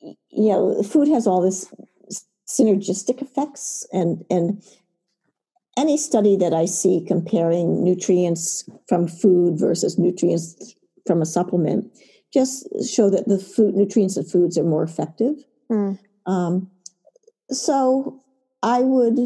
[0.02, 1.74] you know, food has all this
[2.48, 4.62] synergistic effects and, and
[5.76, 10.76] any study that I see comparing nutrients from food versus nutrients
[11.08, 11.92] from a supplement
[12.32, 15.44] just show that the food nutrients of foods are more effective.
[15.72, 15.98] Mm.
[16.28, 16.70] Um,
[17.50, 18.22] so
[18.62, 19.18] I would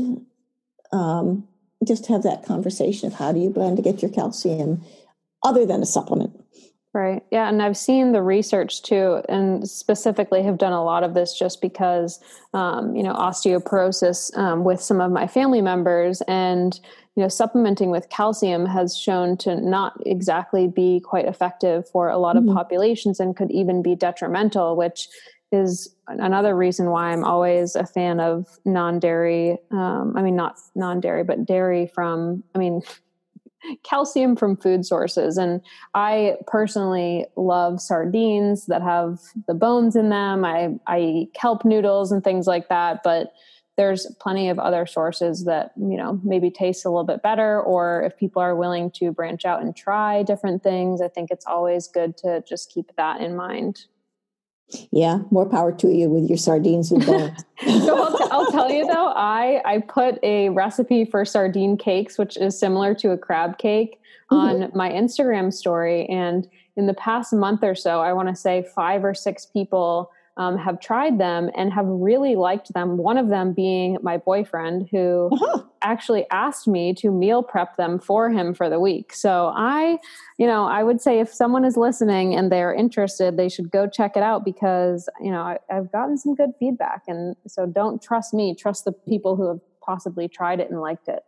[0.93, 1.45] um,
[1.85, 4.83] just have that conversation of how do you plan to get your calcium
[5.43, 6.31] other than a supplement.
[6.91, 7.23] Right.
[7.31, 7.47] Yeah.
[7.47, 11.61] And I've seen the research too, and specifically have done a lot of this just
[11.61, 12.19] because,
[12.55, 16.79] um, you know, osteoporosis um, with some of my family members and,
[17.15, 22.17] you know, supplementing with calcium has shown to not exactly be quite effective for a
[22.17, 22.55] lot of mm-hmm.
[22.55, 25.09] populations and could even be detrimental, which
[25.51, 29.57] is another reason why I'm always a fan of non-dairy.
[29.71, 32.43] Um, I mean, not non-dairy, but dairy from.
[32.55, 32.81] I mean,
[33.83, 35.37] calcium from food sources.
[35.37, 35.61] And
[35.93, 40.45] I personally love sardines that have the bones in them.
[40.45, 43.33] I I eat kelp noodles and things like that, but
[43.79, 48.03] there's plenty of other sources that you know maybe taste a little bit better or
[48.03, 51.87] if people are willing to branch out and try different things i think it's always
[51.87, 53.85] good to just keep that in mind
[54.91, 57.43] yeah, more power to you with your sardines with bones.
[57.85, 62.37] so I'll, I'll, tell you though, I I put a recipe for sardine cakes, which
[62.37, 63.99] is similar to a crab cake,
[64.31, 64.63] mm-hmm.
[64.63, 66.05] on my Instagram story.
[66.07, 70.11] And in the past month or so, I want to say five or six people
[70.39, 72.97] um, have tried them and have really liked them.
[72.97, 75.63] One of them being my boyfriend, who uh-huh.
[75.81, 79.13] actually asked me to meal prep them for him for the week.
[79.13, 79.97] So I,
[80.37, 83.85] you know, I would say if someone is listening and they're interested, they should go
[83.85, 87.03] check it out because, you know, I, I've gotten some good feedback.
[87.07, 91.09] And so don't trust me, trust the people who have possibly tried it and liked
[91.09, 91.19] it.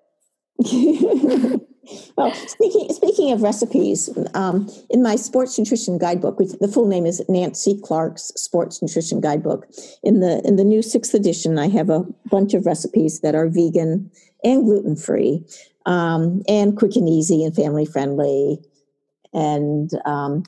[2.15, 7.05] well, speaking speaking of recipes, um, in my sports nutrition guidebook, which the full name
[7.05, 9.67] is Nancy Clark's Sports Nutrition Guidebook,
[10.03, 13.47] in the in the new sixth edition, I have a bunch of recipes that are
[13.47, 14.11] vegan
[14.43, 15.43] and gluten free,
[15.85, 18.59] um, and quick and easy and family friendly,
[19.33, 20.43] and um,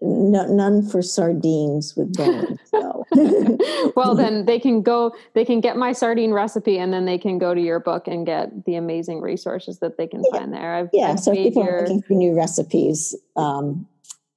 [0.00, 2.58] no, none for sardines with bones.
[2.70, 2.97] So.
[3.96, 5.14] well, then they can go.
[5.34, 8.26] They can get my sardine recipe, and then they can go to your book and
[8.26, 10.38] get the amazing resources that they can yeah.
[10.38, 10.74] find there.
[10.74, 11.10] I've, yeah.
[11.10, 11.78] I've so people your...
[11.78, 13.14] are looking for new recipes.
[13.36, 13.86] Um,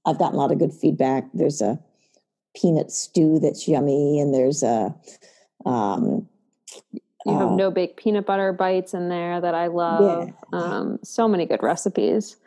[0.06, 1.26] I've gotten a lot of good feedback.
[1.34, 1.80] There's a
[2.56, 4.96] peanut stew that's yummy, and there's a.
[5.66, 6.28] Um,
[7.26, 10.28] you have uh, no bake peanut butter bites in there that I love.
[10.28, 10.60] Yeah.
[10.60, 12.38] Um, so many good recipes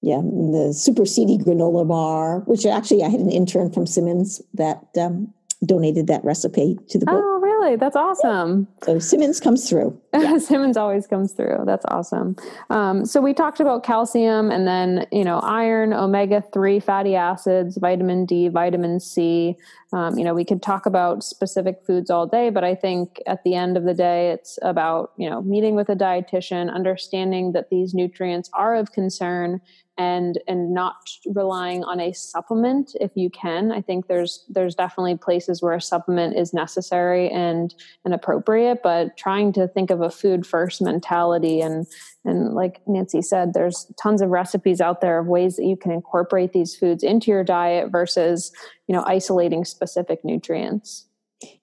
[0.00, 4.84] yeah, the super seedy granola bar, which actually I had an intern from Simmons that
[4.98, 5.32] um,
[5.66, 7.20] donated that recipe to the book.
[7.22, 7.76] Oh, really?
[7.76, 8.68] That's awesome.
[8.84, 9.98] So Simmons comes through.
[10.18, 10.38] Yeah.
[10.38, 11.62] Simmons always comes through.
[11.64, 12.34] That's awesome.
[12.70, 17.76] Um, so we talked about calcium and then, you know, iron, omega 3 fatty acids,
[17.76, 19.56] vitamin D, vitamin C.
[19.92, 23.42] Um, you know, we could talk about specific foods all day, but I think at
[23.42, 27.70] the end of the day, it's about, you know, meeting with a dietitian, understanding that
[27.70, 29.60] these nutrients are of concern
[29.98, 33.72] and and not relying on a supplement if you can.
[33.72, 37.74] I think there's there's definitely places where a supplement is necessary and
[38.04, 41.86] and appropriate but trying to think of a food first mentality and
[42.28, 45.90] and like nancy said there's tons of recipes out there of ways that you can
[45.90, 48.52] incorporate these foods into your diet versus
[48.86, 51.08] you know isolating specific nutrients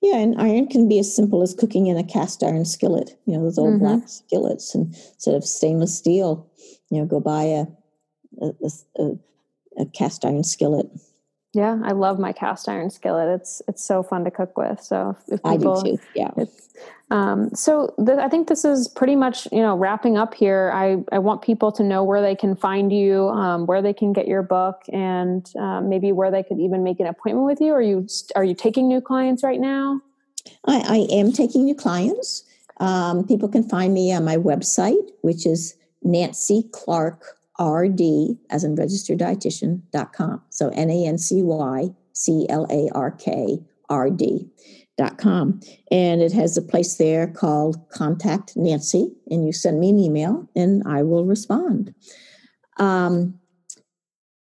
[0.02, 3.34] yeah, and iron can be as simple as cooking in a cast iron skillet, you
[3.36, 3.86] know, those old mm-hmm.
[3.86, 6.50] black skillets, and instead of stainless steel,
[6.90, 7.66] you know, go buy a
[8.42, 8.52] a,
[8.98, 9.12] a,
[9.80, 10.88] a cast iron skillet.
[11.56, 13.40] Yeah, I love my cast iron skillet.
[13.40, 14.82] It's it's so fun to cook with.
[14.82, 16.04] So if, if people, I do too.
[16.14, 16.32] Yeah.
[17.12, 20.70] Um, so the, I think this is pretty much you know wrapping up here.
[20.76, 24.12] I I want people to know where they can find you, um, where they can
[24.12, 27.72] get your book, and uh, maybe where they could even make an appointment with you.
[27.72, 30.02] Are you are you taking new clients right now?
[30.66, 32.44] I, I am taking new clients.
[32.82, 38.76] Um, people can find me on my website, which is Nancy Clark RD, as in
[38.76, 40.42] registered dietitian.com.
[40.50, 44.48] So N A N C Y C L A R K R D.
[44.98, 45.60] Dot com
[45.92, 50.48] and it has a place there called contact nancy and you send me an email
[50.56, 51.94] and i will respond
[52.80, 53.38] um,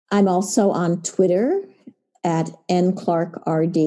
[0.10, 1.62] i'm also on twitter
[2.24, 3.78] at n clark rd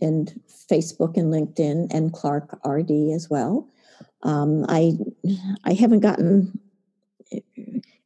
[0.00, 0.40] and
[0.72, 3.68] facebook and linkedin n clark rd as well
[4.22, 4.92] um, i
[5.64, 6.58] i haven't gotten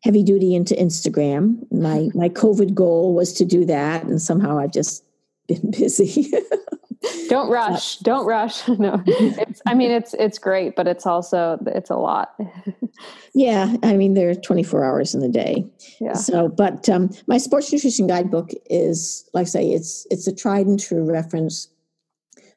[0.04, 1.60] heavy duty into Instagram.
[1.72, 5.04] My my COVID goal was to do that, and somehow I've just
[5.48, 6.30] been busy.
[7.28, 7.98] don't rush.
[7.98, 8.66] don't rush.
[8.78, 9.60] No, it's.
[9.66, 12.34] I mean, it's it's great, but it's also it's a lot.
[13.34, 15.64] yeah, I mean, there are twenty four hours in the day.
[16.00, 16.14] Yeah.
[16.14, 20.66] So, but um, my sports nutrition guidebook is, like I say, it's it's a tried
[20.66, 21.68] and true reference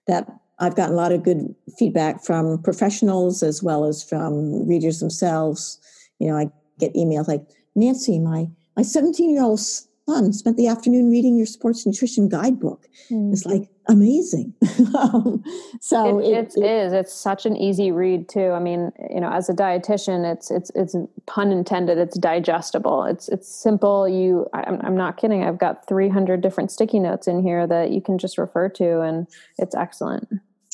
[0.08, 0.28] that
[0.60, 5.80] I've gotten a lot of good feedback from professionals as well as from readers themselves.
[6.20, 10.68] You know, I get emails like, Nancy, my my 17 year old son spent the
[10.68, 12.88] afternoon reading your sports nutrition guidebook.
[13.10, 13.34] Mm.
[13.34, 14.54] It's like amazing.
[14.98, 15.44] um,
[15.82, 16.94] so it, it, it is.
[16.94, 18.52] It's such an easy read too.
[18.52, 21.98] I mean, you know, as a dietitian, it's it's it's pun intended.
[21.98, 23.04] It's digestible.
[23.04, 24.08] It's it's simple.
[24.08, 25.44] You, I'm, I'm not kidding.
[25.44, 29.28] I've got 300 different sticky notes in here that you can just refer to, and
[29.58, 30.28] it's excellent.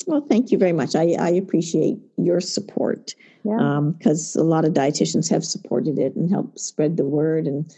[0.06, 0.94] Well, thank you very much.
[0.94, 4.42] I, I appreciate your support because yeah.
[4.42, 7.74] um, a lot of dietitians have supported it and helped spread the word, and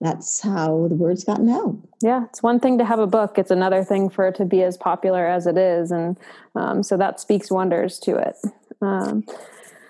[0.00, 1.76] that's how the word's gotten out.
[2.02, 4.62] Yeah, it's one thing to have a book; it's another thing for it to be
[4.62, 6.16] as popular as it is, and
[6.54, 8.36] um, so that speaks wonders to it.
[8.80, 9.24] Um,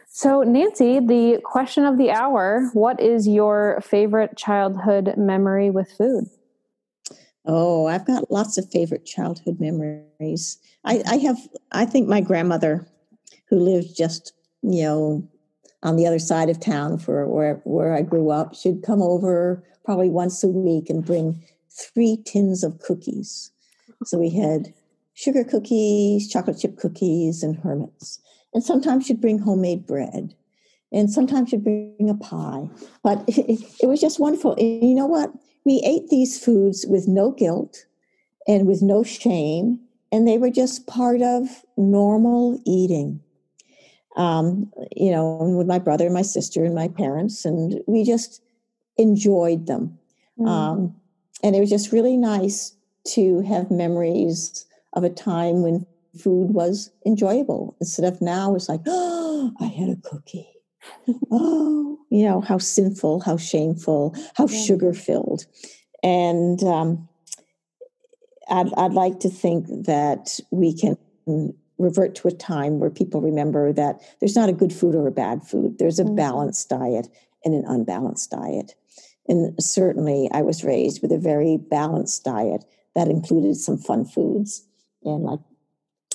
[0.09, 6.29] so, Nancy, the question of the hour: What is your favorite childhood memory with food?
[7.53, 10.57] Oh, I've got lots of favorite childhood memories.
[10.85, 11.09] I, mm-hmm.
[11.09, 12.87] I have, I think my grandmother,
[13.49, 14.33] who lived just,
[14.63, 15.29] you know,
[15.83, 19.65] on the other side of town for where, where I grew up, she'd come over
[19.85, 23.51] probably once a week and bring three tins of cookies.
[24.05, 24.73] So we had
[25.15, 28.21] sugar cookies, chocolate chip cookies, and hermits.
[28.55, 30.37] And sometimes she'd bring homemade bread.
[30.93, 32.69] And sometimes she'd bring a pie.
[33.03, 34.53] But it, it was just wonderful.
[34.53, 35.33] And you know what?
[35.65, 37.87] We ate these foods with no guilt
[38.49, 39.81] and with no shame,
[40.13, 43.21] and they were just part of normal eating.
[44.17, 48.43] Um, you know, with my brother and my sister and my parents, and we just
[48.97, 49.99] enjoyed them.
[50.39, 50.49] Mm.
[50.49, 50.97] Um,
[51.43, 52.75] and it was just really nice
[53.09, 55.87] to have memories of a time when
[56.19, 60.60] food was enjoyable instead of now it's like, oh, I had a cookie
[61.31, 64.65] oh, you know, how sinful, how shameful, how yeah.
[64.65, 65.47] sugar filled.
[66.03, 67.09] And um,
[68.49, 70.97] I'd, I'd like to think that we can
[71.79, 75.13] revert to a time where people remember that there's not a good food or a
[75.13, 75.79] bad food.
[75.79, 76.17] There's a mm-hmm.
[76.17, 77.09] balanced diet
[77.45, 78.75] and an unbalanced diet.
[79.29, 82.65] And certainly, I was raised with a very balanced diet
[82.97, 84.67] that included some fun foods.
[85.05, 85.41] And like,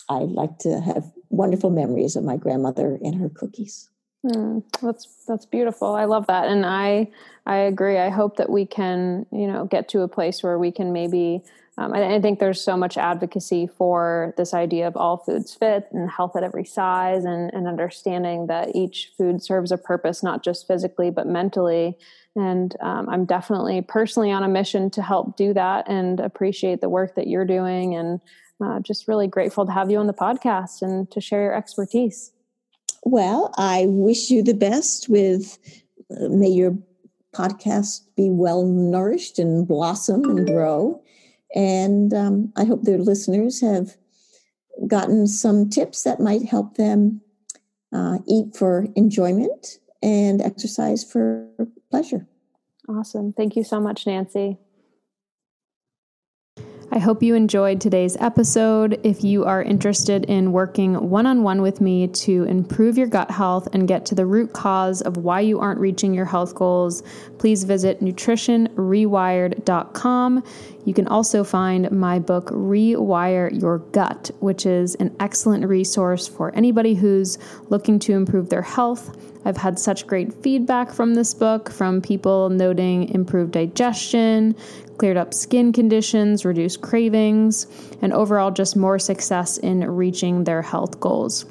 [0.10, 3.90] I like to have wonderful memories of my grandmother and her cookies.
[4.26, 5.94] Mm, that's that's beautiful.
[5.94, 7.12] I love that, and I
[7.46, 8.00] I agree.
[8.00, 11.44] I hope that we can you know get to a place where we can maybe.
[11.78, 15.90] Um, I, I, think there's so much advocacy for this idea of all foods fit
[15.92, 20.42] and health at every size, and, and understanding that each food serves a purpose, not
[20.42, 21.98] just physically but mentally.
[22.34, 26.90] And um, I'm definitely personally on a mission to help do that, and appreciate the
[26.90, 28.22] work that you're doing, and
[28.64, 32.32] uh, just really grateful to have you on the podcast and to share your expertise.
[33.06, 35.58] Well, I wish you the best with,
[36.12, 36.78] uh, may your
[37.34, 41.02] podcast be well nourished and blossom and grow.
[41.54, 43.96] And um, I hope their listeners have
[44.88, 47.22] gotten some tips that might help them
[47.94, 51.48] uh, eat for enjoyment and exercise for
[51.92, 52.28] pleasure.
[52.90, 53.34] Awesome.
[53.34, 54.58] Thank you so much, Nancy.
[56.96, 59.02] I hope you enjoyed today's episode.
[59.04, 63.30] If you are interested in working one on one with me to improve your gut
[63.30, 67.04] health and get to the root cause of why you aren't reaching your health goals,
[67.38, 70.44] please visit nutritionrewired.com.
[70.86, 76.54] You can also find my book, Rewire Your Gut, which is an excellent resource for
[76.56, 79.18] anybody who's looking to improve their health.
[79.46, 84.56] I've had such great feedback from this book from people noting improved digestion,
[85.00, 87.66] cleared up skin conditions, reduced cravings,
[88.02, 91.46] and overall just more success in reaching their health goals.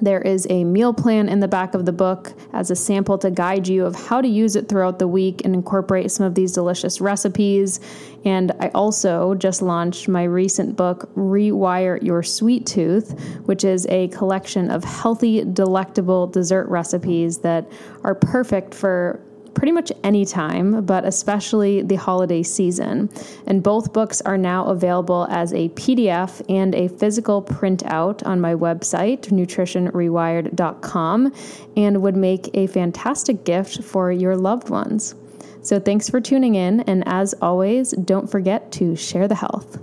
[0.00, 3.30] There is a meal plan in the back of the book as a sample to
[3.30, 6.52] guide you of how to use it throughout the week and incorporate some of these
[6.52, 7.80] delicious recipes.
[8.24, 14.08] And I also just launched my recent book, Rewire Your Sweet Tooth, which is a
[14.08, 17.70] collection of healthy, delectable dessert recipes that
[18.04, 19.20] are perfect for
[19.54, 23.10] pretty much any time, but especially the holiday season.
[23.46, 28.54] And both books are now available as a PDF and a physical printout on my
[28.54, 31.32] website, nutritionrewired.com,
[31.76, 35.14] and would make a fantastic gift for your loved ones.
[35.62, 39.78] So thanks for tuning in, and as always, don't forget to share the health.